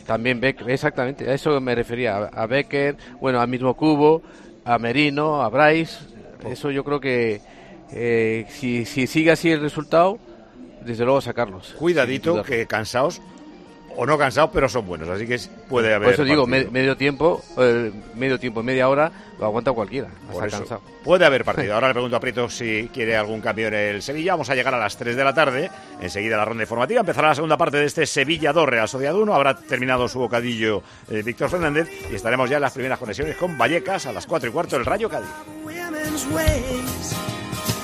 [0.05, 4.23] También Becker, exactamente, a eso me refería, a, a Becker, bueno, al mismo Cubo,
[4.65, 5.99] a Merino, a Bryce,
[6.49, 7.41] eso yo creo que
[7.93, 10.19] eh, si, si sigue así el resultado,
[10.85, 11.75] desde luego sacarlos.
[11.79, 13.21] cuidadito que cansados
[13.97, 15.09] o no cansados, pero son buenos.
[15.09, 16.07] Así que puede haber.
[16.07, 20.09] Por eso digo, me, medio tiempo, eh, medio tiempo, media hora, lo aguanta cualquiera.
[20.31, 20.83] Hasta cansado.
[21.03, 21.75] Puede haber partido.
[21.75, 24.33] Ahora le pregunto a Prieto si quiere algún cambio en el Sevilla.
[24.33, 25.71] Vamos a llegar a las 3 de la tarde.
[26.01, 27.01] Enseguida la ronda informativa.
[27.01, 29.35] Empezará la segunda parte de este Sevilla 2 Real Sociedad 1.
[29.35, 33.57] Habrá terminado su bocadillo eh, Víctor Fernández y estaremos ya en las primeras conexiones con
[33.57, 35.29] Vallecas a las 4 y cuarto del Rayo Cádiz.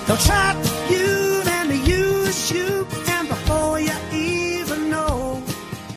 [0.07, 0.57] They'll trap
[0.91, 4.32] you and use you, and before you even